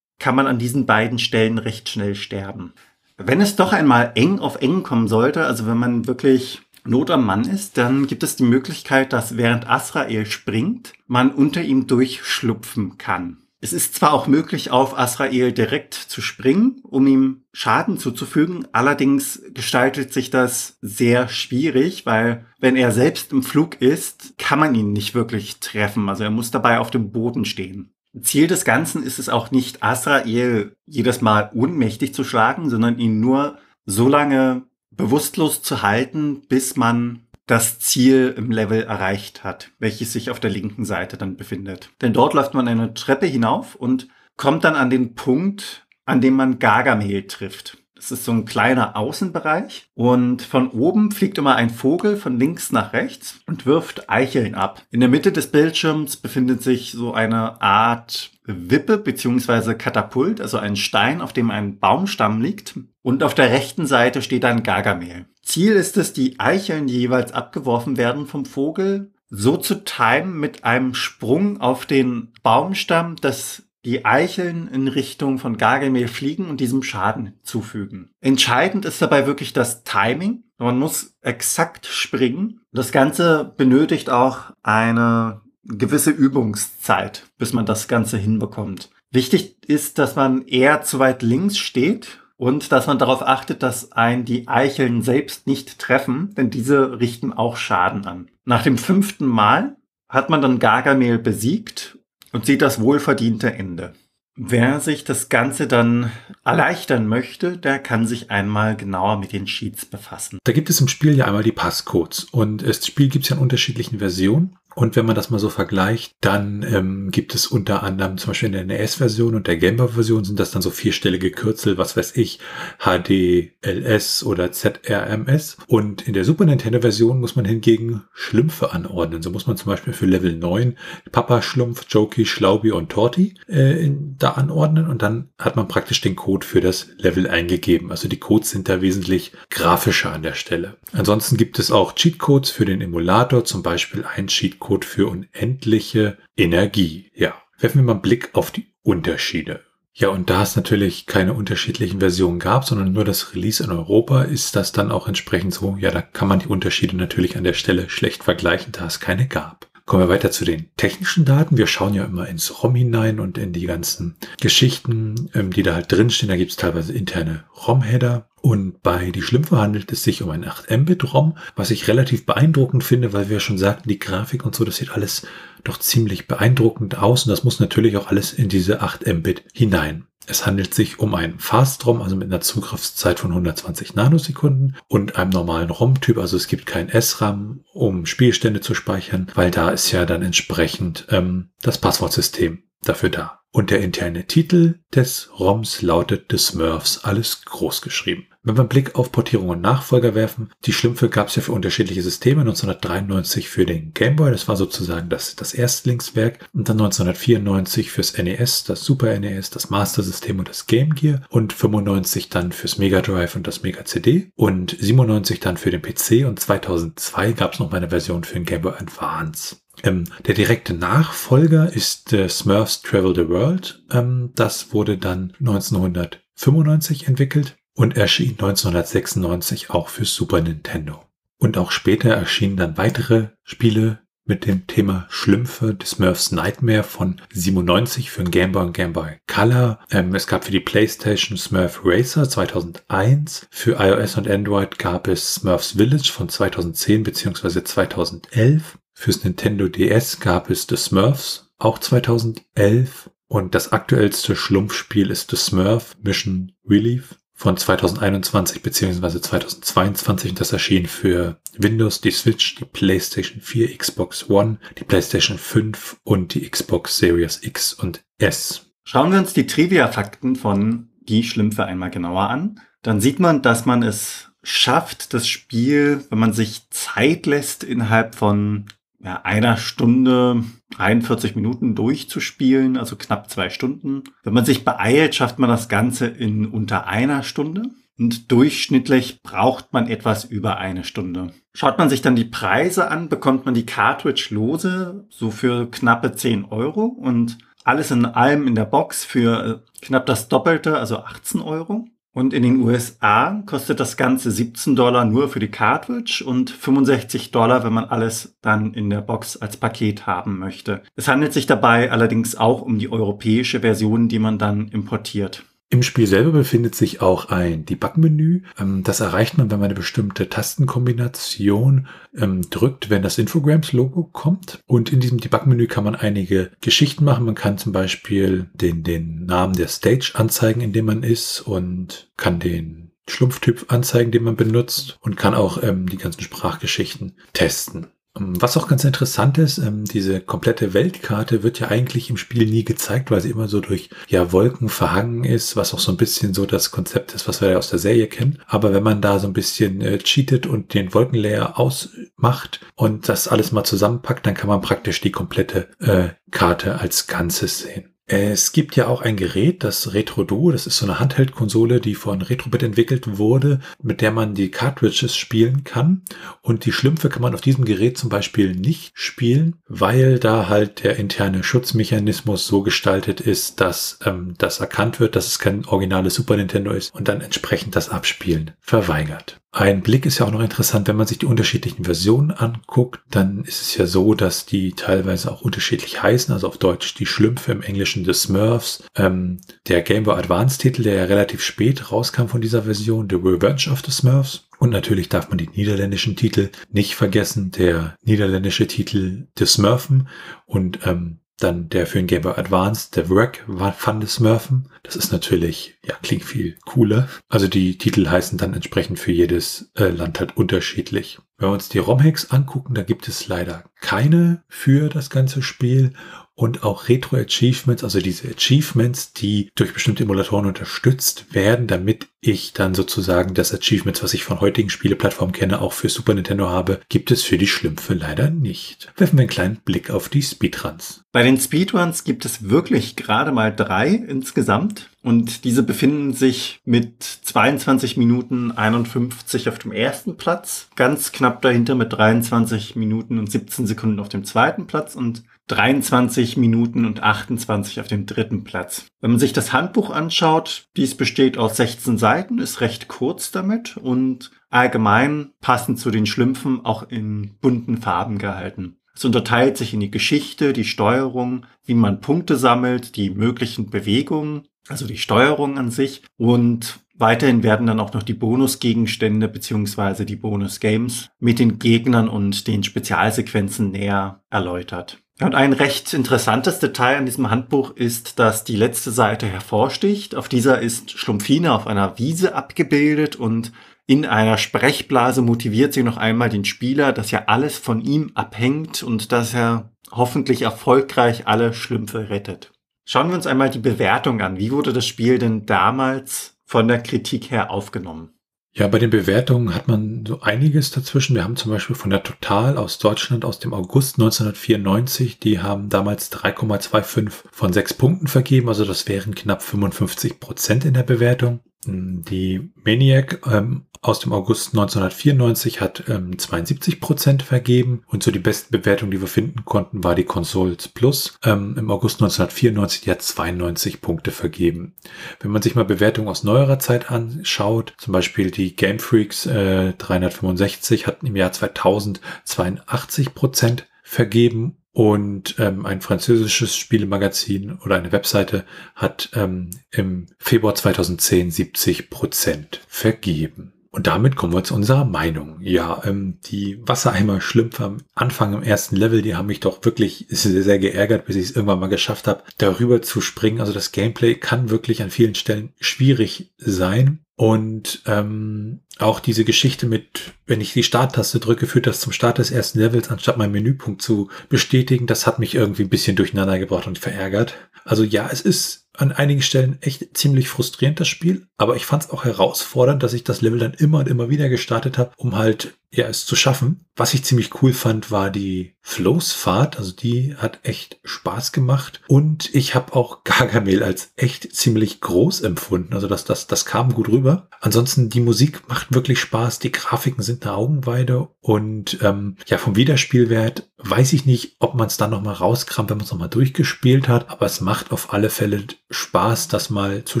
kann 0.20 0.36
man 0.36 0.46
an 0.46 0.60
diesen 0.60 0.86
beiden 0.86 1.18
Stellen 1.18 1.58
recht 1.58 1.88
schnell 1.88 2.14
sterben. 2.14 2.72
Wenn 3.16 3.40
es 3.40 3.54
doch 3.56 3.72
einmal 3.72 4.12
eng 4.16 4.40
auf 4.40 4.60
eng 4.60 4.82
kommen 4.82 5.06
sollte, 5.06 5.44
also 5.46 5.66
wenn 5.66 5.78
man 5.78 6.06
wirklich 6.06 6.62
Not 6.84 7.10
am 7.10 7.24
Mann 7.24 7.44
ist, 7.44 7.78
dann 7.78 8.06
gibt 8.06 8.22
es 8.22 8.36
die 8.36 8.42
Möglichkeit, 8.42 9.12
dass 9.12 9.36
während 9.36 9.68
Asrael 9.68 10.26
springt, 10.26 10.92
man 11.06 11.30
unter 11.30 11.62
ihm 11.62 11.86
durchschlupfen 11.86 12.98
kann. 12.98 13.38
Es 13.60 13.72
ist 13.72 13.94
zwar 13.94 14.12
auch 14.12 14.26
möglich, 14.26 14.70
auf 14.70 14.98
Asrael 14.98 15.52
direkt 15.52 15.94
zu 15.94 16.20
springen, 16.20 16.82
um 16.82 17.06
ihm 17.06 17.44
Schaden 17.54 17.96
zuzufügen, 17.96 18.66
allerdings 18.72 19.40
gestaltet 19.54 20.12
sich 20.12 20.28
das 20.28 20.76
sehr 20.82 21.28
schwierig, 21.28 22.04
weil 22.04 22.44
wenn 22.58 22.76
er 22.76 22.92
selbst 22.92 23.32
im 23.32 23.42
Flug 23.42 23.80
ist, 23.80 24.36
kann 24.36 24.58
man 24.58 24.74
ihn 24.74 24.92
nicht 24.92 25.14
wirklich 25.14 25.60
treffen. 25.60 26.10
Also 26.10 26.24
er 26.24 26.30
muss 26.30 26.50
dabei 26.50 26.78
auf 26.78 26.90
dem 26.90 27.10
Boden 27.10 27.46
stehen. 27.46 27.93
Ziel 28.20 28.46
des 28.46 28.64
Ganzen 28.64 29.02
ist 29.02 29.18
es 29.18 29.28
auch 29.28 29.50
nicht, 29.50 29.82
Asrael 29.82 30.76
jedes 30.86 31.20
Mal 31.20 31.50
ohnmächtig 31.54 32.14
zu 32.14 32.24
schlagen, 32.24 32.70
sondern 32.70 32.98
ihn 32.98 33.20
nur 33.20 33.58
so 33.86 34.08
lange 34.08 34.62
bewusstlos 34.90 35.62
zu 35.62 35.82
halten, 35.82 36.42
bis 36.48 36.76
man 36.76 37.26
das 37.46 37.78
Ziel 37.78 38.34
im 38.36 38.50
Level 38.50 38.84
erreicht 38.84 39.44
hat, 39.44 39.70
welches 39.78 40.12
sich 40.12 40.30
auf 40.30 40.40
der 40.40 40.50
linken 40.50 40.84
Seite 40.84 41.16
dann 41.16 41.36
befindet. 41.36 41.90
Denn 42.00 42.12
dort 42.12 42.34
läuft 42.34 42.54
man 42.54 42.68
eine 42.68 42.94
Treppe 42.94 43.26
hinauf 43.26 43.74
und 43.74 44.08
kommt 44.36 44.64
dann 44.64 44.76
an 44.76 44.90
den 44.90 45.14
Punkt, 45.14 45.86
an 46.06 46.20
dem 46.20 46.34
man 46.34 46.58
Gargamel 46.58 47.26
trifft. 47.26 47.83
Das 47.96 48.10
ist 48.10 48.24
so 48.24 48.32
ein 48.32 48.44
kleiner 48.44 48.96
Außenbereich 48.96 49.86
und 49.94 50.42
von 50.42 50.68
oben 50.70 51.12
fliegt 51.12 51.38
immer 51.38 51.54
ein 51.54 51.70
Vogel 51.70 52.16
von 52.16 52.38
links 52.38 52.72
nach 52.72 52.92
rechts 52.92 53.40
und 53.46 53.66
wirft 53.66 54.10
Eicheln 54.10 54.54
ab. 54.54 54.82
In 54.90 55.00
der 55.00 55.08
Mitte 55.08 55.30
des 55.30 55.46
Bildschirms 55.46 56.16
befindet 56.16 56.62
sich 56.62 56.92
so 56.92 57.14
eine 57.14 57.62
Art 57.62 58.32
Wippe 58.46 58.98
beziehungsweise 58.98 59.76
Katapult, 59.76 60.40
also 60.40 60.58
ein 60.58 60.76
Stein, 60.76 61.20
auf 61.20 61.32
dem 61.32 61.50
ein 61.50 61.78
Baumstamm 61.78 62.42
liegt. 62.42 62.78
Und 63.02 63.22
auf 63.22 63.34
der 63.34 63.50
rechten 63.50 63.86
Seite 63.86 64.22
steht 64.22 64.44
ein 64.44 64.62
Gargamel. 64.62 65.26
Ziel 65.42 65.72
ist 65.72 65.96
es, 65.96 66.12
die 66.12 66.40
Eicheln, 66.40 66.86
die 66.86 66.98
jeweils 66.98 67.32
abgeworfen 67.32 67.96
werden 67.96 68.26
vom 68.26 68.44
Vogel, 68.44 69.12
so 69.28 69.56
zu 69.56 69.84
timen 69.84 70.38
mit 70.38 70.64
einem 70.64 70.94
Sprung 70.94 71.60
auf 71.60 71.86
den 71.86 72.32
Baumstamm, 72.42 73.16
dass 73.16 73.63
die 73.84 74.04
Eicheln 74.04 74.68
in 74.68 74.88
Richtung 74.88 75.38
von 75.38 75.56
Gargamel 75.56 76.08
fliegen 76.08 76.48
und 76.48 76.60
diesem 76.60 76.82
Schaden 76.82 77.34
zufügen. 77.42 78.10
Entscheidend 78.20 78.84
ist 78.84 79.02
dabei 79.02 79.26
wirklich 79.26 79.52
das 79.52 79.84
Timing. 79.84 80.44
Man 80.58 80.78
muss 80.78 81.16
exakt 81.20 81.86
springen. 81.86 82.60
Das 82.72 82.92
Ganze 82.92 83.52
benötigt 83.56 84.10
auch 84.10 84.52
eine 84.62 85.42
gewisse 85.64 86.10
Übungszeit, 86.10 87.24
bis 87.38 87.52
man 87.52 87.66
das 87.66 87.88
Ganze 87.88 88.16
hinbekommt. 88.16 88.90
Wichtig 89.10 89.56
ist, 89.66 89.98
dass 89.98 90.16
man 90.16 90.42
eher 90.42 90.82
zu 90.82 90.98
weit 90.98 91.22
links 91.22 91.58
steht 91.58 92.20
und 92.36 92.72
dass 92.72 92.86
man 92.86 92.98
darauf 92.98 93.22
achtet, 93.22 93.62
dass 93.62 93.92
ein 93.92 94.24
die 94.24 94.48
Eicheln 94.48 95.02
selbst 95.02 95.46
nicht 95.46 95.78
treffen, 95.78 96.34
denn 96.34 96.50
diese 96.50 96.98
richten 97.00 97.32
auch 97.32 97.56
Schaden 97.56 98.06
an. 98.06 98.28
Nach 98.44 98.62
dem 98.62 98.76
fünften 98.76 99.26
Mal 99.26 99.76
hat 100.08 100.30
man 100.30 100.42
dann 100.42 100.58
Gargamel 100.58 101.18
besiegt 101.18 101.98
und 102.34 102.44
sieht 102.44 102.60
das 102.60 102.80
wohlverdiente 102.80 103.54
Ende. 103.54 103.94
Wer 104.36 104.80
sich 104.80 105.04
das 105.04 105.28
Ganze 105.28 105.68
dann 105.68 106.10
erleichtern 106.44 107.06
möchte, 107.06 107.56
der 107.56 107.78
kann 107.78 108.08
sich 108.08 108.32
einmal 108.32 108.76
genauer 108.76 109.20
mit 109.20 109.32
den 109.32 109.46
Sheets 109.46 109.86
befassen. 109.86 110.40
Da 110.42 110.52
gibt 110.52 110.68
es 110.68 110.80
im 110.80 110.88
Spiel 110.88 111.14
ja 111.14 111.26
einmal 111.26 111.44
die 111.44 111.52
Passcodes 111.52 112.24
und 112.24 112.66
das 112.66 112.84
Spiel 112.84 113.08
gibt 113.08 113.24
es 113.24 113.28
ja 113.28 113.36
in 113.36 113.42
unterschiedlichen 113.42 114.00
Versionen. 114.00 114.56
Und 114.74 114.96
wenn 114.96 115.06
man 115.06 115.14
das 115.14 115.30
mal 115.30 115.38
so 115.38 115.48
vergleicht, 115.48 116.16
dann 116.20 116.64
ähm, 116.68 117.10
gibt 117.10 117.34
es 117.34 117.46
unter 117.46 117.82
anderem 117.82 118.18
zum 118.18 118.30
Beispiel 118.30 118.48
in 118.48 118.52
der 118.52 118.64
NES-Version 118.64 119.34
und 119.34 119.46
der 119.46 119.56
Gameboy-Version 119.56 120.24
sind 120.24 120.40
das 120.40 120.50
dann 120.50 120.62
so 120.62 120.70
vierstellige 120.70 121.30
Kürzel, 121.30 121.78
was 121.78 121.96
weiß 121.96 122.16
ich, 122.16 122.40
HDLS 122.80 124.24
oder 124.24 124.50
ZRMS. 124.50 125.58
Und 125.68 126.06
in 126.08 126.14
der 126.14 126.24
Super 126.24 126.44
Nintendo-Version 126.44 127.20
muss 127.20 127.36
man 127.36 127.44
hingegen 127.44 128.02
Schlümpfe 128.12 128.72
anordnen. 128.72 129.22
So 129.22 129.30
muss 129.30 129.46
man 129.46 129.56
zum 129.56 129.70
Beispiel 129.70 129.92
für 129.92 130.06
Level 130.06 130.34
9 130.34 130.76
Papa 131.12 131.40
Schlumpf, 131.40 131.86
Jokey, 131.88 132.26
Schlaubi 132.26 132.72
und 132.72 132.90
Torti 132.90 133.34
äh, 133.46 133.90
da 134.18 134.32
anordnen 134.32 134.88
und 134.88 135.02
dann 135.02 135.28
hat 135.38 135.56
man 135.56 135.68
praktisch 135.68 136.00
den 136.00 136.16
Code 136.16 136.44
für 136.44 136.60
das 136.60 136.88
Level 136.98 137.28
eingegeben. 137.28 137.90
Also 137.90 138.08
die 138.08 138.18
Codes 138.18 138.50
sind 138.50 138.68
da 138.68 138.80
wesentlich 138.80 139.32
grafischer 139.50 140.12
an 140.12 140.22
der 140.22 140.34
Stelle. 140.34 140.76
Ansonsten 140.92 141.36
gibt 141.36 141.58
es 141.58 141.70
auch 141.70 141.94
Cheatcodes 141.94 142.50
für 142.50 142.64
den 142.64 142.80
Emulator, 142.80 143.44
zum 143.44 143.62
Beispiel 143.62 144.04
ein 144.04 144.26
Cheatcode 144.26 144.63
Quellcode 144.64 144.84
für 144.84 145.08
unendliche 145.08 146.16
Energie. 146.36 147.10
Ja, 147.14 147.34
werfen 147.58 147.80
wir 147.80 147.84
mal 147.84 147.92
einen 147.92 148.02
Blick 148.02 148.30
auf 148.32 148.50
die 148.50 148.66
Unterschiede. 148.82 149.60
Ja, 149.92 150.08
und 150.08 150.28
da 150.28 150.42
es 150.42 150.56
natürlich 150.56 151.06
keine 151.06 151.34
unterschiedlichen 151.34 152.00
Versionen 152.00 152.40
gab, 152.40 152.64
sondern 152.64 152.92
nur 152.92 153.04
das 153.04 153.34
Release 153.34 153.62
in 153.62 153.70
Europa, 153.70 154.22
ist 154.22 154.56
das 154.56 154.72
dann 154.72 154.90
auch 154.90 155.06
entsprechend 155.06 155.54
so, 155.54 155.76
ja, 155.78 155.90
da 155.90 156.02
kann 156.02 156.26
man 156.26 156.40
die 156.40 156.48
Unterschiede 156.48 156.96
natürlich 156.96 157.36
an 157.36 157.44
der 157.44 157.52
Stelle 157.52 157.88
schlecht 157.88 158.24
vergleichen, 158.24 158.72
da 158.72 158.86
es 158.86 158.98
keine 158.98 159.28
gab. 159.28 159.68
Kommen 159.86 160.04
wir 160.04 160.08
weiter 160.08 160.30
zu 160.30 160.46
den 160.46 160.70
technischen 160.78 161.26
Daten. 161.26 161.58
Wir 161.58 161.66
schauen 161.66 161.92
ja 161.92 162.04
immer 162.04 162.26
ins 162.26 162.62
ROM 162.62 162.74
hinein 162.74 163.20
und 163.20 163.36
in 163.36 163.52
die 163.52 163.66
ganzen 163.66 164.16
Geschichten, 164.40 165.30
ähm, 165.34 165.52
die 165.52 165.62
da 165.62 165.74
halt 165.74 165.92
drinstehen. 165.92 166.30
Da 166.30 166.36
gibt 166.36 166.52
es 166.52 166.56
teilweise 166.56 166.94
interne 166.94 167.44
ROM-Header. 167.66 168.26
Und 168.40 168.82
bei 168.82 169.10
Die 169.10 169.22
Schlümpfe 169.22 169.58
handelt 169.58 169.92
es 169.92 170.02
sich 170.02 170.22
um 170.22 170.30
ein 170.30 170.44
8-Mbit-ROM, 170.44 171.36
was 171.56 171.70
ich 171.70 171.88
relativ 171.88 172.26
beeindruckend 172.26 172.84
finde, 172.84 173.12
weil 173.12 173.28
wir 173.28 173.40
schon 173.40 173.56
sagten, 173.58 173.88
die 173.88 173.98
Grafik 173.98 174.44
und 174.44 174.54
so, 174.54 174.64
das 174.64 174.76
sieht 174.76 174.90
alles 174.90 175.26
doch 175.64 175.78
ziemlich 175.78 176.28
beeindruckend 176.28 176.98
aus. 176.98 177.24
Und 177.24 177.30
das 177.30 177.44
muss 177.44 177.60
natürlich 177.60 177.96
auch 177.98 178.06
alles 178.06 178.32
in 178.32 178.48
diese 178.48 178.80
8 178.80 179.06
Mbit 179.06 179.44
hinein. 179.52 180.06
Es 180.26 180.46
handelt 180.46 180.74
sich 180.74 180.98
um 180.98 181.14
einen 181.14 181.38
Fast-ROM, 181.38 182.00
also 182.00 182.16
mit 182.16 182.28
einer 182.28 182.40
Zugriffszeit 182.40 183.20
von 183.20 183.30
120 183.30 183.94
Nanosekunden 183.94 184.76
und 184.88 185.16
einem 185.16 185.30
normalen 185.30 185.70
ROM-Typ. 185.70 186.18
Also 186.18 186.36
es 186.36 186.48
gibt 186.48 186.66
kein 186.66 186.88
SRAM, 186.90 187.64
um 187.72 188.06
Spielstände 188.06 188.60
zu 188.60 188.74
speichern, 188.74 189.30
weil 189.34 189.50
da 189.50 189.70
ist 189.70 189.90
ja 189.92 190.06
dann 190.06 190.22
entsprechend 190.22 191.06
ähm, 191.10 191.50
das 191.60 191.78
Passwortsystem 191.78 192.62
dafür 192.82 193.10
da. 193.10 193.40
Und 193.50 193.70
der 193.70 193.80
interne 193.80 194.26
Titel 194.26 194.80
des 194.94 195.30
ROMs 195.38 195.82
lautet 195.82 196.26
The 196.30 196.38
Smurfs, 196.38 197.04
alles 197.04 197.44
groß 197.44 197.82
geschrieben. 197.82 198.26
Wenn 198.46 198.58
wir 198.58 198.60
einen 198.60 198.68
Blick 198.68 198.94
auf 198.94 199.10
Portierung 199.10 199.48
und 199.48 199.62
Nachfolger 199.62 200.14
werfen, 200.14 200.50
die 200.66 200.74
Schlümpfe 200.74 201.08
gab 201.08 201.28
es 201.28 201.36
ja 201.36 201.40
für 201.40 201.52
unterschiedliche 201.52 202.02
Systeme. 202.02 202.42
1993 202.42 203.48
für 203.48 203.64
den 203.64 203.94
Game 203.94 204.16
Boy, 204.16 204.30
das 204.30 204.48
war 204.48 204.56
sozusagen 204.56 205.08
das, 205.08 205.34
das 205.34 205.54
Erstlingswerk. 205.54 206.46
Und 206.52 206.68
dann 206.68 206.78
1994 206.78 207.90
fürs 207.90 208.18
NES, 208.18 208.64
das 208.64 208.84
Super 208.84 209.18
NES, 209.18 209.48
das 209.48 209.70
Master 209.70 210.02
System 210.02 210.38
und 210.40 210.50
das 210.50 210.66
Game 210.66 210.94
Gear. 210.94 211.22
Und 211.30 211.54
95 211.54 212.28
dann 212.28 212.52
fürs 212.52 212.76
Mega 212.76 213.00
Drive 213.00 213.34
und 213.34 213.46
das 213.46 213.62
Mega 213.62 213.86
CD. 213.86 214.28
Und 214.34 214.76
97 214.78 215.40
dann 215.40 215.56
für 215.56 215.70
den 215.70 215.80
PC. 215.80 216.26
Und 216.26 216.38
2002 216.38 217.32
gab 217.32 217.54
es 217.54 217.60
noch 217.60 217.70
mal 217.70 217.78
eine 217.78 217.88
Version 217.88 218.24
für 218.24 218.34
den 218.34 218.44
Game 218.44 218.60
Boy 218.60 218.74
Advance. 218.74 219.56
Ähm, 219.82 220.04
der 220.26 220.34
direkte 220.34 220.74
Nachfolger 220.74 221.72
ist 221.72 222.12
äh, 222.12 222.28
Smurfs 222.28 222.82
Travel 222.82 223.14
the 223.14 223.26
World. 223.26 223.82
Ähm, 223.90 224.32
das 224.34 224.74
wurde 224.74 224.98
dann 224.98 225.32
1995 225.40 227.08
entwickelt 227.08 227.56
und 227.74 227.96
erschien 227.96 228.32
1996 228.32 229.70
auch 229.70 229.88
für 229.88 230.04
Super 230.04 230.40
Nintendo. 230.40 231.04
Und 231.38 231.58
auch 231.58 231.72
später 231.72 232.10
erschienen 232.10 232.56
dann 232.56 232.78
weitere 232.78 233.28
Spiele 233.42 233.98
mit 234.26 234.46
dem 234.46 234.66
Thema 234.66 235.06
Schlümpfe 235.10 235.74
des 235.74 235.90
Smurfs 235.90 236.32
Nightmare 236.32 236.82
von 236.82 237.20
97 237.32 238.10
für 238.10 238.24
den 238.24 238.30
Game 238.30 238.52
Boy 238.52 238.62
und 238.62 238.72
Game 238.72 238.94
Boy 238.94 239.18
Color. 239.26 239.78
Ähm, 239.90 240.14
es 240.14 240.26
gab 240.26 240.44
für 240.44 240.50
die 240.50 240.60
PlayStation 240.60 241.36
Smurf 241.36 241.82
Racer 241.84 242.28
2001. 242.28 243.46
Für 243.50 243.78
iOS 243.78 244.16
und 244.16 244.28
Android 244.28 244.78
gab 244.78 245.08
es 245.08 245.34
Smurfs 245.34 245.72
Village 245.72 246.10
von 246.10 246.28
2010 246.28 247.02
bzw. 247.02 247.64
2011. 247.64 248.78
Fürs 248.94 249.24
Nintendo 249.24 249.68
DS 249.68 250.20
gab 250.20 250.48
es 250.48 250.66
The 250.68 250.76
Smurfs 250.76 251.50
auch 251.58 251.78
2011. 251.78 253.10
Und 253.26 253.54
das 253.54 253.72
aktuellste 253.72 254.36
Schlumpfspiel 254.36 255.10
ist 255.10 255.30
The 255.30 255.36
Smurf 255.36 255.96
Mission 256.02 256.52
Relief 256.66 257.16
von 257.44 257.58
2021 257.58 258.62
bzw. 258.62 259.20
2022 259.20 260.30
und 260.30 260.40
das 260.40 260.54
erschien 260.54 260.86
für 260.86 261.36
Windows, 261.58 262.00
die 262.00 262.10
Switch, 262.10 262.54
die 262.54 262.64
PlayStation 262.64 263.42
4, 263.42 263.76
Xbox 263.76 264.30
One, 264.30 264.56
die 264.78 264.84
PlayStation 264.84 265.36
5 265.36 265.98
und 266.04 266.32
die 266.32 266.48
Xbox 266.48 266.96
Series 266.96 267.40
X 267.42 267.74
und 267.74 268.02
S. 268.16 268.72
Schauen 268.84 269.12
wir 269.12 269.18
uns 269.18 269.34
die 269.34 269.46
Trivia-Fakten 269.46 270.36
von 270.36 270.88
Die 271.02 271.22
Schlümpfe 271.22 271.66
einmal 271.66 271.90
genauer 271.90 272.30
an. 272.30 272.60
Dann 272.80 273.02
sieht 273.02 273.20
man, 273.20 273.42
dass 273.42 273.66
man 273.66 273.82
es 273.82 274.30
schafft, 274.42 275.12
das 275.12 275.28
Spiel, 275.28 276.02
wenn 276.08 276.18
man 276.18 276.32
sich 276.32 276.70
Zeit 276.70 277.26
lässt, 277.26 277.62
innerhalb 277.62 278.14
von 278.14 278.64
ja, 279.04 279.20
einer 279.22 279.58
Stunde 279.58 280.42
43 280.76 281.36
Minuten 281.36 281.74
durchzuspielen, 281.74 282.76
also 282.78 282.96
knapp 282.96 283.30
zwei 283.30 283.50
Stunden. 283.50 284.04
Wenn 284.22 284.32
man 284.32 284.46
sich 284.46 284.64
beeilt, 284.64 285.14
schafft 285.14 285.38
man 285.38 285.50
das 285.50 285.68
Ganze 285.68 286.06
in 286.06 286.46
unter 286.46 286.86
einer 286.86 287.22
Stunde. 287.22 287.70
Und 287.96 288.32
durchschnittlich 288.32 289.22
braucht 289.22 289.72
man 289.72 289.86
etwas 289.86 290.24
über 290.24 290.56
eine 290.56 290.82
Stunde. 290.82 291.32
Schaut 291.52 291.78
man 291.78 291.88
sich 291.88 292.02
dann 292.02 292.16
die 292.16 292.24
Preise 292.24 292.90
an, 292.90 293.08
bekommt 293.08 293.44
man 293.44 293.54
die 293.54 293.66
Cartridge 293.66 294.28
lose, 294.30 295.06
so 295.10 295.30
für 295.30 295.70
knappe 295.70 296.12
10 296.12 296.46
Euro 296.46 296.86
und 296.86 297.38
alles 297.62 297.92
in 297.92 298.04
allem 298.04 298.48
in 298.48 298.56
der 298.56 298.64
Box 298.64 299.04
für 299.04 299.62
knapp 299.80 300.06
das 300.06 300.28
Doppelte, 300.28 300.76
also 300.76 300.98
18 300.98 301.40
Euro. 301.40 301.86
Und 302.14 302.32
in 302.32 302.44
den 302.44 302.60
USA 302.60 303.42
kostet 303.44 303.80
das 303.80 303.96
Ganze 303.96 304.30
17 304.30 304.76
Dollar 304.76 305.04
nur 305.04 305.28
für 305.28 305.40
die 305.40 305.50
Cartridge 305.50 306.22
und 306.24 306.48
65 306.48 307.32
Dollar, 307.32 307.64
wenn 307.64 307.72
man 307.72 307.86
alles 307.86 308.36
dann 308.40 308.72
in 308.72 308.88
der 308.88 309.00
Box 309.00 309.36
als 309.36 309.56
Paket 309.56 310.06
haben 310.06 310.38
möchte. 310.38 310.82
Es 310.94 311.08
handelt 311.08 311.32
sich 311.32 311.46
dabei 311.46 311.90
allerdings 311.90 312.36
auch 312.36 312.62
um 312.62 312.78
die 312.78 312.90
europäische 312.90 313.60
Version, 313.60 314.08
die 314.08 314.20
man 314.20 314.38
dann 314.38 314.68
importiert. 314.68 315.44
Im 315.74 315.82
Spiel 315.82 316.06
selber 316.06 316.30
befindet 316.30 316.76
sich 316.76 317.00
auch 317.00 317.30
ein 317.30 317.64
Debug-Menü. 317.64 318.42
Ähm, 318.60 318.84
das 318.84 319.00
erreicht 319.00 319.38
man, 319.38 319.50
wenn 319.50 319.58
man 319.58 319.64
eine 319.64 319.74
bestimmte 319.74 320.28
Tastenkombination 320.28 321.88
ähm, 322.16 322.48
drückt, 322.48 322.90
wenn 322.90 323.02
das 323.02 323.18
Infograms-Logo 323.18 324.04
kommt. 324.04 324.60
Und 324.68 324.92
in 324.92 325.00
diesem 325.00 325.18
Debug-Menü 325.18 325.66
kann 325.66 325.82
man 325.82 325.96
einige 325.96 326.52
Geschichten 326.60 327.04
machen. 327.04 327.26
Man 327.26 327.34
kann 327.34 327.58
zum 327.58 327.72
Beispiel 327.72 328.48
den, 328.54 328.84
den 328.84 329.26
Namen 329.26 329.54
der 329.54 329.66
Stage 329.66 330.12
anzeigen, 330.14 330.60
in 330.60 330.72
dem 330.72 330.86
man 330.86 331.02
ist 331.02 331.40
und 331.40 332.08
kann 332.16 332.38
den 332.38 332.92
Schlumpftyp 333.08 333.72
anzeigen, 333.72 334.12
den 334.12 334.22
man 334.22 334.36
benutzt 334.36 334.96
und 335.00 335.16
kann 335.16 335.34
auch 335.34 335.60
ähm, 335.60 335.88
die 335.88 335.98
ganzen 335.98 336.22
Sprachgeschichten 336.22 337.16
testen. 337.32 337.88
Ähm, 338.16 338.40
was 338.40 338.56
auch 338.56 338.68
ganz 338.68 338.84
interessant 338.84 339.38
ist, 339.38 339.58
ähm, 339.58 339.84
diese 339.84 340.20
komplette 340.20 340.74
Weltkarte 340.74 341.42
wird 341.42 341.60
ja 341.60 341.68
eigentlich 341.68 342.10
im 342.10 342.16
Spiel 342.16 342.46
nie 342.46 342.64
gezeigt, 342.64 343.10
weil 343.10 343.20
sie 343.20 343.30
immer 343.30 343.48
so 343.48 343.60
durch 343.60 343.90
ja, 344.08 344.32
Wolken 344.32 344.68
verhangen 344.68 345.24
ist, 345.24 345.56
was 345.56 345.74
auch 345.74 345.78
so 345.78 345.92
ein 345.92 345.96
bisschen 345.96 346.34
so 346.34 346.46
das 346.46 346.70
Konzept 346.70 347.14
ist, 347.14 347.26
was 347.28 347.40
wir 347.40 347.50
ja 347.50 347.58
aus 347.58 347.70
der 347.70 347.78
Serie 347.78 348.06
kennen. 348.06 348.38
Aber 348.46 348.72
wenn 348.72 348.82
man 348.82 349.00
da 349.00 349.18
so 349.18 349.26
ein 349.26 349.32
bisschen 349.32 349.80
äh, 349.80 349.98
cheatet 349.98 350.46
und 350.46 350.74
den 350.74 350.94
Wolkenlayer 350.94 351.58
ausmacht 351.58 352.60
und 352.74 353.08
das 353.08 353.28
alles 353.28 353.52
mal 353.52 353.64
zusammenpackt, 353.64 354.26
dann 354.26 354.34
kann 354.34 354.48
man 354.48 354.60
praktisch 354.60 355.00
die 355.00 355.12
komplette 355.12 355.68
äh, 355.80 356.10
Karte 356.30 356.80
als 356.80 357.06
Ganzes 357.06 357.60
sehen. 357.60 357.93
Es 358.06 358.52
gibt 358.52 358.76
ja 358.76 358.86
auch 358.86 359.00
ein 359.00 359.16
Gerät, 359.16 359.64
das 359.64 359.94
Retro 359.94 360.24
Duo, 360.24 360.52
das 360.52 360.66
ist 360.66 360.76
so 360.76 360.84
eine 360.84 361.00
Handheld-Konsole, 361.00 361.80
die 361.80 361.94
von 361.94 362.20
Retrobit 362.20 362.62
entwickelt 362.62 363.16
wurde, 363.16 363.60
mit 363.82 364.02
der 364.02 364.10
man 364.10 364.34
die 364.34 364.50
Cartridges 364.50 365.16
spielen 365.16 365.64
kann. 365.64 366.02
Und 366.42 366.66
die 366.66 366.72
Schlümpfe 366.72 367.08
kann 367.08 367.22
man 367.22 367.32
auf 367.34 367.40
diesem 367.40 367.64
Gerät 367.64 367.96
zum 367.96 368.10
Beispiel 368.10 368.54
nicht 368.54 368.92
spielen, 368.94 369.56
weil 369.66 370.18
da 370.18 370.48
halt 370.48 370.84
der 370.84 370.96
interne 370.96 371.42
Schutzmechanismus 371.42 372.46
so 372.46 372.62
gestaltet 372.62 373.22
ist, 373.22 373.62
dass 373.62 373.98
ähm, 374.04 374.34
das 374.36 374.60
erkannt 374.60 375.00
wird, 375.00 375.16
dass 375.16 375.26
es 375.26 375.38
kein 375.38 375.64
originales 375.64 376.14
Super 376.14 376.36
Nintendo 376.36 376.72
ist 376.72 376.94
und 376.94 377.08
dann 377.08 377.22
entsprechend 377.22 377.74
das 377.74 377.88
Abspielen 377.88 378.50
verweigert. 378.60 379.40
Ein 379.56 379.82
Blick 379.82 380.04
ist 380.04 380.18
ja 380.18 380.26
auch 380.26 380.32
noch 380.32 380.40
interessant, 380.40 380.88
wenn 380.88 380.96
man 380.96 381.06
sich 381.06 381.18
die 381.18 381.26
unterschiedlichen 381.26 381.84
Versionen 381.84 382.32
anguckt, 382.32 383.00
dann 383.08 383.44
ist 383.44 383.62
es 383.62 383.76
ja 383.76 383.86
so, 383.86 384.14
dass 384.14 384.46
die 384.46 384.72
teilweise 384.72 385.30
auch 385.30 385.42
unterschiedlich 385.42 386.02
heißen. 386.02 386.34
Also 386.34 386.48
auf 386.48 386.58
Deutsch 386.58 386.94
die 386.96 387.06
Schlümpfe, 387.06 387.52
im 387.52 387.62
Englischen 387.62 388.04
The 388.04 388.14
Smurfs. 388.14 388.82
Ähm, 388.96 389.40
der 389.68 389.82
Game 389.82 390.02
Boy 390.02 390.18
Advance 390.18 390.58
Titel, 390.58 390.82
der 390.82 390.96
ja 390.96 391.04
relativ 391.04 391.40
spät 391.40 391.92
rauskam 391.92 392.26
von 392.26 392.40
dieser 392.40 392.64
Version, 392.64 393.06
The 393.08 393.14
Revenge 393.14 393.70
of 393.70 393.80
the 393.86 393.92
Smurfs. 393.92 394.48
Und 394.58 394.70
natürlich 394.70 395.08
darf 395.08 395.28
man 395.28 395.38
die 395.38 395.48
niederländischen 395.48 396.16
Titel 396.16 396.50
nicht 396.72 396.96
vergessen. 396.96 397.52
Der 397.52 397.94
niederländische 398.02 398.66
Titel 398.66 399.28
The 399.38 399.46
Smurfen 399.46 400.08
und 400.46 400.80
ähm, 400.84 401.20
dann 401.38 401.68
der 401.68 401.86
für 401.86 401.98
den 401.98 402.06
Game 402.06 402.22
Boy 402.22 402.34
Advance, 402.36 402.90
der 402.94 403.10
Wreck 403.10 403.44
van 403.46 404.00
de 404.00 404.08
Smurfen. 404.08 404.68
Das 404.82 404.96
ist 404.96 405.12
natürlich, 405.12 405.78
ja, 405.84 405.96
klingt 406.02 406.24
viel 406.24 406.56
cooler. 406.64 407.08
Also 407.28 407.48
die 407.48 407.78
Titel 407.78 408.08
heißen 408.08 408.38
dann 408.38 408.54
entsprechend 408.54 408.98
für 408.98 409.12
jedes 409.12 409.70
äh, 409.76 409.88
Land 409.88 410.20
halt 410.20 410.36
unterschiedlich. 410.36 411.18
Wenn 411.36 411.48
wir 411.48 411.52
uns 411.52 411.68
die 411.68 411.78
ROM-Hacks 411.78 412.30
angucken, 412.30 412.74
da 412.74 412.82
gibt 412.82 413.08
es 413.08 413.26
leider 413.26 413.64
keine 413.80 414.44
für 414.48 414.88
das 414.88 415.10
ganze 415.10 415.42
Spiel 415.42 415.92
und 416.36 416.64
auch 416.64 416.88
Retro-Achievements, 416.88 417.84
also 417.84 418.00
diese 418.00 418.28
Achievements, 418.28 419.12
die 419.12 419.50
durch 419.54 419.72
bestimmte 419.72 420.02
Emulatoren 420.02 420.46
unterstützt 420.46 421.32
werden, 421.32 421.66
damit 421.66 422.08
ich 422.20 422.54
dann 422.54 422.74
sozusagen 422.74 423.34
das 423.34 423.54
Achievements, 423.54 424.02
was 424.02 424.14
ich 424.14 424.24
von 424.24 424.40
heutigen 424.40 424.70
Spieleplattformen 424.70 425.34
kenne, 425.34 425.60
auch 425.60 425.72
für 425.72 425.88
Super 425.88 426.14
Nintendo 426.14 426.48
habe, 426.48 426.80
gibt 426.88 427.10
es 427.10 427.22
für 427.22 427.38
die 427.38 427.46
Schlümpfe 427.46 427.94
leider 427.94 428.30
nicht. 428.30 428.92
Werfen 428.96 429.18
wir 429.18 429.22
einen 429.22 429.30
kleinen 429.30 429.56
Blick 429.64 429.90
auf 429.90 430.08
die 430.08 430.22
Speedruns. 430.22 431.04
Bei 431.12 431.22
den 431.22 431.38
Speedruns 431.38 432.02
gibt 432.02 432.24
es 432.24 432.48
wirklich 432.48 432.96
gerade 432.96 433.30
mal 433.30 433.54
drei 433.54 433.88
insgesamt. 433.88 434.90
Und 435.02 435.44
diese 435.44 435.62
befinden 435.62 436.14
sich 436.14 436.60
mit 436.64 437.02
22 437.02 437.98
Minuten 437.98 438.52
51 438.52 439.50
auf 439.50 439.58
dem 439.58 439.70
ersten 439.70 440.16
Platz, 440.16 440.68
ganz 440.76 441.12
knapp 441.12 441.42
dahinter 441.42 441.74
mit 441.74 441.92
23 441.92 442.74
Minuten 442.74 443.18
und 443.18 443.30
17 443.30 443.66
Sekunden 443.66 444.00
auf 444.00 444.08
dem 444.08 444.24
zweiten 444.24 444.66
Platz 444.66 444.94
und 444.94 445.22
23 445.48 446.36
Minuten 446.36 446.84
und 446.84 447.02
28 447.02 447.80
auf 447.80 447.88
dem 447.88 448.06
dritten 448.06 448.44
Platz. 448.44 448.86
Wenn 449.00 449.10
man 449.10 449.20
sich 449.20 449.32
das 449.32 449.52
Handbuch 449.52 449.90
anschaut, 449.90 450.68
dies 450.76 450.96
besteht 450.96 451.36
aus 451.36 451.56
16 451.56 451.98
Seiten, 451.98 452.38
ist 452.38 452.60
recht 452.60 452.88
kurz 452.88 453.30
damit 453.30 453.76
und 453.76 454.30
allgemein 454.50 455.32
passend 455.40 455.78
zu 455.78 455.90
den 455.90 456.06
Schlümpfen 456.06 456.64
auch 456.64 456.88
in 456.88 457.36
bunten 457.40 457.78
Farben 457.78 458.18
gehalten. 458.18 458.76
Es 458.94 459.04
unterteilt 459.04 459.56
sich 459.56 459.74
in 459.74 459.80
die 459.80 459.90
Geschichte, 459.90 460.52
die 460.52 460.64
Steuerung, 460.64 461.46
wie 461.64 461.74
man 461.74 462.00
Punkte 462.00 462.36
sammelt, 462.36 462.96
die 462.96 463.10
möglichen 463.10 463.68
Bewegungen, 463.68 464.46
also 464.68 464.86
die 464.86 464.98
Steuerung 464.98 465.58
an 465.58 465.70
sich 465.70 466.02
und 466.16 466.80
Weiterhin 466.96 467.42
werden 467.42 467.66
dann 467.66 467.80
auch 467.80 467.92
noch 467.92 468.04
die 468.04 468.14
Bonusgegenstände 468.14 469.26
beziehungsweise 469.26 470.06
die 470.06 470.14
Bonus-Games 470.14 471.10
mit 471.18 471.40
den 471.40 471.58
Gegnern 471.58 472.08
und 472.08 472.46
den 472.46 472.62
Spezialsequenzen 472.62 473.72
näher 473.72 474.22
erläutert. 474.30 475.03
Und 475.20 475.36
ein 475.36 475.52
recht 475.52 475.94
interessantes 475.94 476.58
Detail 476.58 476.96
an 476.96 477.06
diesem 477.06 477.30
Handbuch 477.30 477.70
ist, 477.76 478.18
dass 478.18 478.42
die 478.42 478.56
letzte 478.56 478.90
Seite 478.90 479.26
hervorsticht. 479.26 480.16
Auf 480.16 480.28
dieser 480.28 480.60
ist 480.60 480.90
Schlumpfine 480.90 481.52
auf 481.52 481.68
einer 481.68 481.98
Wiese 481.98 482.34
abgebildet 482.34 483.14
und 483.14 483.52
in 483.86 484.06
einer 484.06 484.38
Sprechblase 484.38 485.22
motiviert 485.22 485.72
sie 485.72 485.84
noch 485.84 485.98
einmal 485.98 486.30
den 486.30 486.44
Spieler, 486.44 486.92
dass 486.92 487.12
ja 487.12 487.24
alles 487.26 487.58
von 487.58 487.80
ihm 487.80 488.10
abhängt 488.14 488.82
und 488.82 489.12
dass 489.12 489.34
er 489.34 489.70
hoffentlich 489.92 490.42
erfolgreich 490.42 491.28
alle 491.28 491.54
Schlümpfe 491.54 492.08
rettet. 492.10 492.50
Schauen 492.84 493.08
wir 493.08 493.14
uns 493.14 493.26
einmal 493.26 493.50
die 493.50 493.58
Bewertung 493.58 494.20
an. 494.20 494.38
Wie 494.38 494.50
wurde 494.50 494.72
das 494.72 494.86
Spiel 494.86 495.18
denn 495.18 495.46
damals 495.46 496.38
von 496.44 496.66
der 496.66 496.82
Kritik 496.82 497.30
her 497.30 497.50
aufgenommen? 497.50 498.14
Ja, 498.56 498.68
bei 498.68 498.78
den 498.78 498.90
Bewertungen 498.90 499.52
hat 499.52 499.66
man 499.66 500.04
so 500.06 500.20
einiges 500.20 500.70
dazwischen. 500.70 501.16
Wir 501.16 501.24
haben 501.24 501.34
zum 501.34 501.50
Beispiel 501.50 501.74
von 501.74 501.90
der 501.90 502.04
Total 502.04 502.56
aus 502.56 502.78
Deutschland 502.78 503.24
aus 503.24 503.40
dem 503.40 503.52
August 503.52 503.96
1994, 503.98 505.18
die 505.18 505.40
haben 505.40 505.70
damals 505.70 506.12
3,25 506.12 507.10
von 507.32 507.52
6 507.52 507.74
Punkten 507.74 508.06
vergeben, 508.06 508.48
also 508.48 508.64
das 508.64 508.86
wären 508.86 509.16
knapp 509.16 509.42
55 509.42 510.20
Prozent 510.20 510.64
in 510.64 510.74
der 510.74 510.84
Bewertung. 510.84 511.40
Die 511.66 512.52
Maniac 512.64 513.26
ähm, 513.26 513.66
aus 513.84 514.00
dem 514.00 514.14
August 514.14 514.54
1994 514.54 515.60
hat 515.60 515.84
ähm, 515.88 516.18
72 516.18 516.80
Prozent 516.80 517.22
vergeben 517.22 517.82
und 517.86 518.02
so 518.02 518.10
die 518.10 518.18
besten 518.18 518.50
Bewertungen, 518.50 518.90
die 518.90 519.00
wir 519.00 519.08
finden 519.08 519.44
konnten, 519.44 519.84
war 519.84 519.94
die 519.94 520.04
Consoles 520.04 520.68
Plus 520.68 521.18
ähm, 521.22 521.54
im 521.58 521.70
August 521.70 522.00
1994, 522.00 522.80
die 522.80 522.90
hat 522.90 523.02
92 523.02 523.82
Punkte 523.82 524.10
vergeben. 524.10 524.74
Wenn 525.20 525.32
man 525.32 525.42
sich 525.42 525.54
mal 525.54 525.66
Bewertungen 525.66 526.08
aus 526.08 526.24
neuerer 526.24 526.58
Zeit 526.58 526.90
anschaut, 526.90 527.74
zum 527.76 527.92
Beispiel 527.92 528.30
die 528.30 528.56
Game 528.56 528.78
Freaks 528.78 529.26
äh, 529.26 529.74
365 529.74 530.86
hat 530.86 531.02
im 531.02 531.14
Jahr 531.14 531.32
2000 531.32 532.00
82 532.24 533.14
Prozent 533.14 533.66
vergeben 533.82 534.56
und 534.72 535.36
ähm, 535.38 535.66
ein 535.66 535.80
französisches 535.80 536.56
Spielemagazin 536.56 537.58
oder 537.64 537.76
eine 537.76 537.92
Webseite 537.92 538.44
hat 538.74 539.10
ähm, 539.14 539.50
im 539.70 540.06
Februar 540.18 540.54
2010 540.54 541.30
70 541.30 541.90
Prozent 541.90 542.60
vergeben. 542.66 543.53
Und 543.74 543.88
damit 543.88 544.14
kommen 544.14 544.32
wir 544.32 544.44
zu 544.44 544.54
unserer 544.54 544.84
Meinung. 544.84 545.38
Ja, 545.40 545.82
ähm, 545.84 546.18
die 546.26 546.60
Wassereimer-Schlümpfe 546.64 547.64
am 547.64 547.78
Anfang 547.96 548.32
im 548.32 548.44
ersten 548.44 548.76
Level, 548.76 549.02
die 549.02 549.16
haben 549.16 549.26
mich 549.26 549.40
doch 549.40 549.64
wirklich 549.64 550.06
sehr, 550.08 550.44
sehr 550.44 550.60
geärgert, 550.60 551.06
bis 551.06 551.16
ich 551.16 551.24
es 551.24 551.30
irgendwann 551.32 551.58
mal 551.58 551.66
geschafft 551.66 552.06
habe, 552.06 552.22
darüber 552.38 552.82
zu 552.82 553.00
springen. 553.00 553.40
Also 553.40 553.52
das 553.52 553.72
Gameplay 553.72 554.14
kann 554.14 554.48
wirklich 554.48 554.80
an 554.80 554.90
vielen 554.90 555.16
Stellen 555.16 555.54
schwierig 555.58 556.30
sein. 556.38 557.00
Und 557.16 557.82
ähm, 557.86 558.60
auch 558.78 559.00
diese 559.00 559.24
Geschichte 559.24 559.66
mit, 559.66 560.12
wenn 560.26 560.40
ich 560.40 560.52
die 560.52 560.62
Starttaste 560.62 561.18
drücke, 561.18 561.48
führt 561.48 561.66
das 561.66 561.80
zum 561.80 561.92
Start 561.92 562.18
des 562.18 562.30
ersten 562.30 562.60
Levels, 562.60 562.90
anstatt 562.92 563.18
meinen 563.18 563.32
Menüpunkt 563.32 563.82
zu 563.82 564.08
bestätigen. 564.28 564.86
Das 564.86 565.04
hat 565.04 565.18
mich 565.18 565.34
irgendwie 565.34 565.64
ein 565.64 565.68
bisschen 565.68 565.96
durcheinander 565.96 566.38
gebracht 566.38 566.68
und 566.68 566.78
verärgert. 566.78 567.34
Also 567.64 567.82
ja, 567.82 568.08
es 568.08 568.20
ist 568.20 568.63
an 568.76 568.92
einigen 568.92 569.22
Stellen 569.22 569.58
echt 569.60 569.96
ziemlich 569.96 570.28
frustrierend, 570.28 570.80
das 570.80 570.88
Spiel. 570.88 571.26
Aber 571.36 571.56
ich 571.56 571.66
fand 571.66 571.84
es 571.84 571.90
auch 571.90 572.04
herausfordernd, 572.04 572.82
dass 572.82 572.92
ich 572.92 573.04
das 573.04 573.22
Level 573.22 573.38
dann 573.38 573.54
immer 573.54 573.78
und 573.78 573.88
immer 573.88 574.08
wieder 574.10 574.28
gestartet 574.28 574.78
habe, 574.78 574.92
um 574.96 575.16
halt 575.16 575.54
ja, 575.74 575.86
es 575.86 576.06
zu 576.06 576.16
schaffen. 576.16 576.64
Was 576.76 576.94
ich 576.94 577.04
ziemlich 577.04 577.42
cool 577.42 577.52
fand, 577.52 577.90
war 577.90 578.10
die 578.10 578.54
Flows-Fahrt. 578.60 579.58
Also 579.58 579.72
die 579.72 580.16
hat 580.16 580.40
echt 580.42 580.78
Spaß 580.84 581.32
gemacht. 581.32 581.80
Und 581.86 582.34
ich 582.34 582.54
habe 582.54 582.74
auch 582.74 583.02
Gargamel 583.04 583.62
als 583.62 583.92
echt 583.96 584.34
ziemlich 584.34 584.80
groß 584.80 585.20
empfunden. 585.20 585.74
Also 585.74 585.86
das, 585.86 586.04
das, 586.04 586.26
das 586.26 586.44
kam 586.44 586.74
gut 586.74 586.88
rüber. 586.88 587.28
Ansonsten, 587.40 587.90
die 587.90 588.00
Musik 588.00 588.48
macht 588.48 588.74
wirklich 588.74 589.00
Spaß. 589.00 589.38
Die 589.38 589.52
Grafiken 589.52 590.02
sind 590.02 590.24
eine 590.24 590.34
Augenweide. 590.34 591.08
Und 591.20 591.78
ähm, 591.82 592.16
ja, 592.26 592.38
vom 592.38 592.56
Wiederspielwert 592.56 593.50
weiß 593.58 593.92
ich 593.92 594.04
nicht, 594.04 594.36
ob 594.40 594.54
man 594.54 594.66
es 594.66 594.76
dann 594.76 594.90
nochmal 594.90 595.14
rauskramt, 595.14 595.70
wenn 595.70 595.78
man 595.78 595.84
es 595.84 595.92
nochmal 595.92 596.08
durchgespielt 596.08 596.88
hat. 596.88 597.10
Aber 597.10 597.26
es 597.26 597.40
macht 597.40 597.70
auf 597.72 597.92
alle 597.92 598.10
Fälle 598.10 598.44
Spaß, 598.70 599.28
das 599.28 599.50
mal 599.50 599.84
zu 599.84 600.00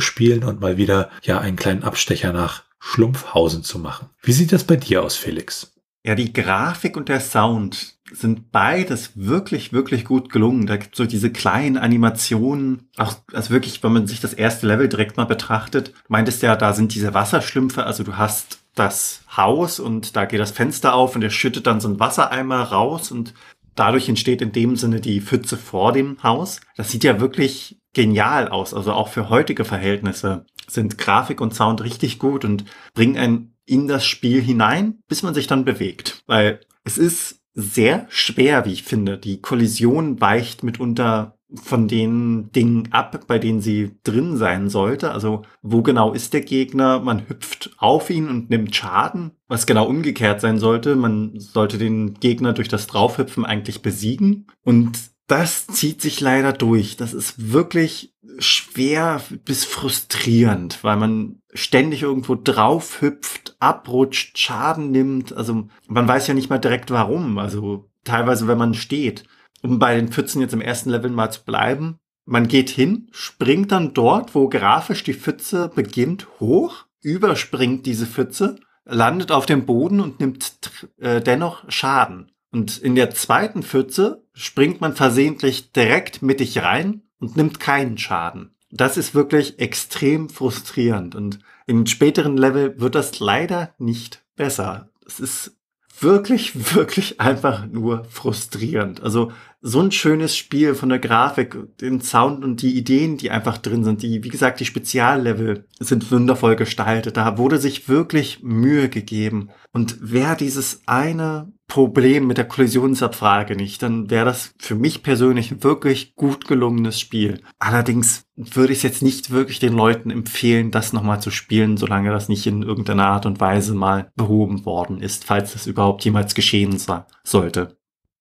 spielen 0.00 0.44
und 0.44 0.60
mal 0.60 0.76
wieder 0.76 1.10
ja 1.22 1.38
einen 1.38 1.56
kleinen 1.56 1.84
Abstecher 1.84 2.32
nach 2.32 2.63
Schlumpfhausen 2.86 3.64
zu 3.64 3.78
machen. 3.78 4.10
Wie 4.22 4.32
sieht 4.32 4.52
das 4.52 4.64
bei 4.64 4.76
dir 4.76 5.02
aus, 5.02 5.16
Felix? 5.16 5.72
Ja, 6.04 6.14
die 6.14 6.34
Grafik 6.34 6.98
und 6.98 7.08
der 7.08 7.20
Sound 7.20 7.94
sind 8.12 8.52
beides 8.52 9.12
wirklich, 9.14 9.72
wirklich 9.72 10.04
gut 10.04 10.30
gelungen. 10.30 10.66
Da 10.66 10.76
gibt 10.76 10.94
es 10.94 10.98
so 10.98 11.06
diese 11.06 11.32
kleinen 11.32 11.78
Animationen, 11.78 12.90
auch 12.98 13.16
also 13.32 13.50
wirklich, 13.50 13.82
wenn 13.82 13.94
man 13.94 14.06
sich 14.06 14.20
das 14.20 14.34
erste 14.34 14.66
Level 14.66 14.88
direkt 14.90 15.16
mal 15.16 15.24
betrachtet, 15.24 15.94
meintest 16.08 16.42
ja, 16.42 16.56
da 16.56 16.74
sind 16.74 16.94
diese 16.94 17.14
Wasserschlümpfe, 17.14 17.84
also 17.84 18.04
du 18.04 18.18
hast 18.18 18.58
das 18.74 19.22
Haus 19.34 19.80
und 19.80 20.14
da 20.14 20.26
geht 20.26 20.40
das 20.40 20.50
Fenster 20.50 20.94
auf 20.94 21.16
und 21.16 21.22
er 21.22 21.30
schüttet 21.30 21.66
dann 21.66 21.80
so 21.80 21.88
einen 21.88 21.98
Wassereimer 21.98 22.64
raus 22.64 23.10
und 23.10 23.32
dadurch 23.74 24.10
entsteht 24.10 24.42
in 24.42 24.52
dem 24.52 24.76
Sinne 24.76 25.00
die 25.00 25.22
Pfütze 25.22 25.56
vor 25.56 25.92
dem 25.92 26.22
Haus. 26.22 26.60
Das 26.76 26.90
sieht 26.90 27.02
ja 27.02 27.18
wirklich 27.18 27.78
genial 27.94 28.48
aus, 28.48 28.74
also 28.74 28.92
auch 28.92 29.08
für 29.08 29.28
heutige 29.28 29.64
Verhältnisse 29.64 30.44
sind 30.68 30.98
Grafik 30.98 31.40
und 31.40 31.54
Sound 31.54 31.82
richtig 31.82 32.18
gut 32.18 32.44
und 32.44 32.64
bringen 32.94 33.16
einen 33.16 33.56
in 33.66 33.88
das 33.88 34.04
Spiel 34.04 34.42
hinein, 34.42 34.98
bis 35.08 35.22
man 35.22 35.34
sich 35.34 35.46
dann 35.46 35.64
bewegt. 35.64 36.22
Weil 36.26 36.60
es 36.84 36.98
ist 36.98 37.40
sehr 37.54 38.06
schwer, 38.10 38.64
wie 38.66 38.72
ich 38.72 38.82
finde. 38.82 39.16
Die 39.16 39.40
Kollision 39.40 40.20
weicht 40.20 40.62
mitunter 40.62 41.38
von 41.62 41.86
den 41.86 42.50
Dingen 42.50 42.88
ab, 42.90 43.26
bei 43.26 43.38
denen 43.38 43.60
sie 43.60 43.92
drin 44.02 44.36
sein 44.36 44.68
sollte. 44.68 45.12
Also 45.12 45.42
wo 45.62 45.82
genau 45.82 46.12
ist 46.12 46.34
der 46.34 46.40
Gegner? 46.40 46.98
Man 47.00 47.28
hüpft 47.28 47.70
auf 47.78 48.10
ihn 48.10 48.28
und 48.28 48.50
nimmt 48.50 48.74
Schaden, 48.74 49.32
was 49.46 49.66
genau 49.66 49.86
umgekehrt 49.86 50.40
sein 50.40 50.58
sollte. 50.58 50.96
Man 50.96 51.38
sollte 51.38 51.78
den 51.78 52.14
Gegner 52.14 52.52
durch 52.54 52.68
das 52.68 52.86
Draufhüpfen 52.86 53.44
eigentlich 53.44 53.82
besiegen. 53.82 54.48
Und 54.64 54.98
das 55.26 55.66
zieht 55.66 56.02
sich 56.02 56.20
leider 56.20 56.52
durch. 56.52 56.96
Das 56.96 57.14
ist 57.14 57.52
wirklich 57.52 58.14
schwer 58.38 59.22
bis 59.44 59.64
frustrierend, 59.64 60.82
weil 60.82 60.96
man 60.96 61.40
ständig 61.52 62.02
irgendwo 62.02 62.34
drauf 62.34 63.00
hüpft, 63.00 63.56
abrutscht, 63.58 64.38
Schaden 64.38 64.90
nimmt. 64.90 65.34
Also 65.36 65.68
man 65.86 66.08
weiß 66.08 66.26
ja 66.26 66.34
nicht 66.34 66.50
mal 66.50 66.58
direkt 66.58 66.90
warum. 66.90 67.38
Also 67.38 67.90
teilweise, 68.04 68.48
wenn 68.48 68.58
man 68.58 68.74
steht. 68.74 69.24
Um 69.62 69.78
bei 69.78 69.94
den 69.94 70.08
Pfützen 70.08 70.42
jetzt 70.42 70.52
im 70.52 70.60
ersten 70.60 70.90
Level 70.90 71.10
mal 71.10 71.30
zu 71.30 71.42
bleiben. 71.44 71.98
Man 72.26 72.48
geht 72.48 72.70
hin, 72.70 73.08
springt 73.12 73.72
dann 73.72 73.94
dort, 73.94 74.34
wo 74.34 74.48
grafisch 74.48 75.04
die 75.04 75.14
Pfütze 75.14 75.70
beginnt, 75.74 76.26
hoch, 76.40 76.86
überspringt 77.02 77.84
diese 77.86 78.06
Pfütze, 78.06 78.56
landet 78.84 79.30
auf 79.30 79.46
dem 79.46 79.66
Boden 79.66 80.00
und 80.00 80.20
nimmt 80.20 80.52
äh, 80.98 81.20
dennoch 81.20 81.64
Schaden. 81.70 82.30
Und 82.54 82.78
in 82.78 82.94
der 82.94 83.10
zweiten 83.10 83.64
Pfütze 83.64 84.22
springt 84.32 84.80
man 84.80 84.94
versehentlich 84.94 85.72
direkt 85.72 86.22
mittig 86.22 86.62
rein 86.62 87.02
und 87.18 87.36
nimmt 87.36 87.58
keinen 87.58 87.98
Schaden. 87.98 88.54
Das 88.70 88.96
ist 88.96 89.12
wirklich 89.12 89.58
extrem 89.58 90.28
frustrierend 90.28 91.16
und 91.16 91.40
im 91.66 91.84
späteren 91.86 92.36
Level 92.36 92.78
wird 92.78 92.94
das 92.94 93.18
leider 93.18 93.74
nicht 93.78 94.24
besser. 94.36 94.88
Es 95.04 95.18
ist 95.18 95.56
wirklich, 95.98 96.54
wirklich 96.76 97.20
einfach 97.20 97.66
nur 97.66 98.04
frustrierend. 98.04 99.02
Also 99.02 99.32
so 99.66 99.80
ein 99.80 99.92
schönes 99.92 100.36
Spiel 100.36 100.74
von 100.74 100.90
der 100.90 100.98
Grafik, 100.98 101.56
den 101.80 102.02
Sound 102.02 102.44
und 102.44 102.60
die 102.60 102.76
Ideen, 102.76 103.16
die 103.16 103.30
einfach 103.30 103.56
drin 103.56 103.82
sind. 103.82 104.02
Die, 104.02 104.22
wie 104.22 104.28
gesagt, 104.28 104.60
die 104.60 104.66
Speziallevel 104.66 105.64
sind 105.80 106.12
wundervoll 106.12 106.54
gestaltet. 106.54 107.16
Da 107.16 107.38
wurde 107.38 107.56
sich 107.56 107.88
wirklich 107.88 108.42
Mühe 108.42 108.90
gegeben. 108.90 109.48
Und 109.72 109.96
wer 110.02 110.36
dieses 110.36 110.82
eine 110.84 111.50
Problem 111.66 112.26
mit 112.26 112.36
der 112.36 112.46
Kollisionsabfrage 112.46 113.56
nicht, 113.56 113.82
dann 113.82 114.10
wäre 114.10 114.26
das 114.26 114.52
für 114.58 114.74
mich 114.74 115.02
persönlich 115.02 115.50
ein 115.50 115.64
wirklich 115.64 116.14
gut 116.14 116.46
gelungenes 116.46 117.00
Spiel. 117.00 117.40
Allerdings 117.58 118.26
würde 118.36 118.74
ich 118.74 118.80
es 118.80 118.82
jetzt 118.82 119.02
nicht 119.02 119.30
wirklich 119.30 119.60
den 119.60 119.72
Leuten 119.72 120.10
empfehlen, 120.10 120.72
das 120.72 120.92
nochmal 120.92 121.22
zu 121.22 121.30
spielen, 121.30 121.78
solange 121.78 122.10
das 122.10 122.28
nicht 122.28 122.46
in 122.46 122.62
irgendeiner 122.62 123.06
Art 123.06 123.24
und 123.24 123.40
Weise 123.40 123.72
mal 123.72 124.12
behoben 124.14 124.66
worden 124.66 125.00
ist, 125.00 125.24
falls 125.24 125.54
das 125.54 125.66
überhaupt 125.66 126.04
jemals 126.04 126.34
geschehen 126.34 126.76
sollte. 127.24 127.78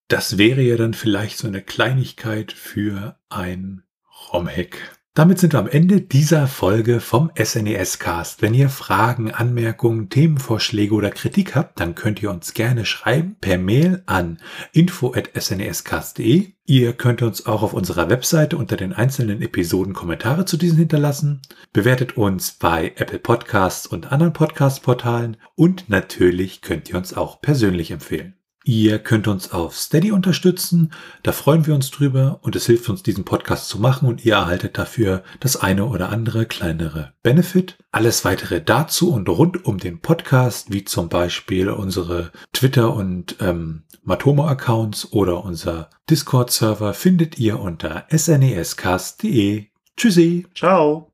Das 0.07 0.37
wäre 0.37 0.61
ja 0.61 0.75
dann 0.77 0.93
vielleicht 0.93 1.37
so 1.37 1.47
eine 1.47 1.61
Kleinigkeit 1.61 2.51
für 2.51 3.17
ein 3.29 3.83
ROM-Hack. 4.31 4.99
Damit 5.15 5.37
sind 5.37 5.53
wir 5.53 5.59
am 5.59 5.67
Ende 5.67 6.01
dieser 6.01 6.47
Folge 6.47 6.99
vom 6.99 7.29
SNES 7.37 7.99
Cast. 7.99 8.41
Wenn 8.41 8.55
ihr 8.55 8.69
Fragen, 8.69 9.31
Anmerkungen, 9.31 10.09
Themenvorschläge 10.09 10.95
oder 10.95 11.11
Kritik 11.11 11.53
habt, 11.53 11.79
dann 11.79 11.93
könnt 11.93 12.23
ihr 12.23 12.31
uns 12.31 12.55
gerne 12.55 12.83
schreiben 12.83 13.35
per 13.39 13.59
Mail 13.59 14.01
an 14.07 14.39
info@snescast.de. 14.71 16.53
Ihr 16.65 16.93
könnt 16.93 17.21
uns 17.21 17.45
auch 17.45 17.61
auf 17.61 17.73
unserer 17.73 18.09
Webseite 18.09 18.57
unter 18.57 18.75
den 18.75 18.91
einzelnen 18.91 19.43
Episoden 19.43 19.93
Kommentare 19.93 20.45
zu 20.45 20.57
diesen 20.57 20.79
hinterlassen. 20.79 21.43
Bewertet 21.73 22.17
uns 22.17 22.53
bei 22.53 22.93
Apple 22.95 23.19
Podcasts 23.19 23.85
und 23.85 24.11
anderen 24.11 24.33
Podcast-Portalen 24.33 25.37
und 25.53 25.89
natürlich 25.89 26.61
könnt 26.61 26.89
ihr 26.89 26.97
uns 26.97 27.13
auch 27.13 27.39
persönlich 27.39 27.91
empfehlen. 27.91 28.33
Ihr 28.65 28.99
könnt 28.99 29.27
uns 29.27 29.51
auf 29.51 29.77
Steady 29.77 30.11
unterstützen, 30.11 30.93
da 31.21 31.33
freuen 31.33 31.67
wir 31.67 31.75
uns 31.75 31.91
drüber 31.91 32.39
und 32.41 32.55
es 32.55 32.65
hilft 32.65 32.87
uns, 32.89 33.03
diesen 33.03 33.25
Podcast 33.25 33.67
zu 33.67 33.79
machen 33.79 34.07
und 34.07 34.23
ihr 34.23 34.35
erhaltet 34.35 34.77
dafür 34.77 35.23
das 35.39 35.57
eine 35.57 35.85
oder 35.85 36.09
andere 36.09 36.45
kleinere 36.45 37.13
Benefit. 37.23 37.77
Alles 37.91 38.23
weitere 38.23 38.61
dazu 38.61 39.11
und 39.11 39.27
rund 39.27 39.65
um 39.65 39.79
den 39.79 39.99
Podcast, 39.99 40.71
wie 40.71 40.85
zum 40.85 41.09
Beispiel 41.09 41.69
unsere 41.69 42.31
Twitter- 42.53 42.93
und 42.93 43.35
ähm, 43.41 43.83
Matomo-Accounts 44.03 45.11
oder 45.11 45.43
unser 45.43 45.89
Discord-Server, 46.09 46.93
findet 46.93 47.39
ihr 47.39 47.59
unter 47.59 48.05
snescast.de. 48.11 49.65
Tschüssi. 49.97 50.47
Ciao. 50.55 51.11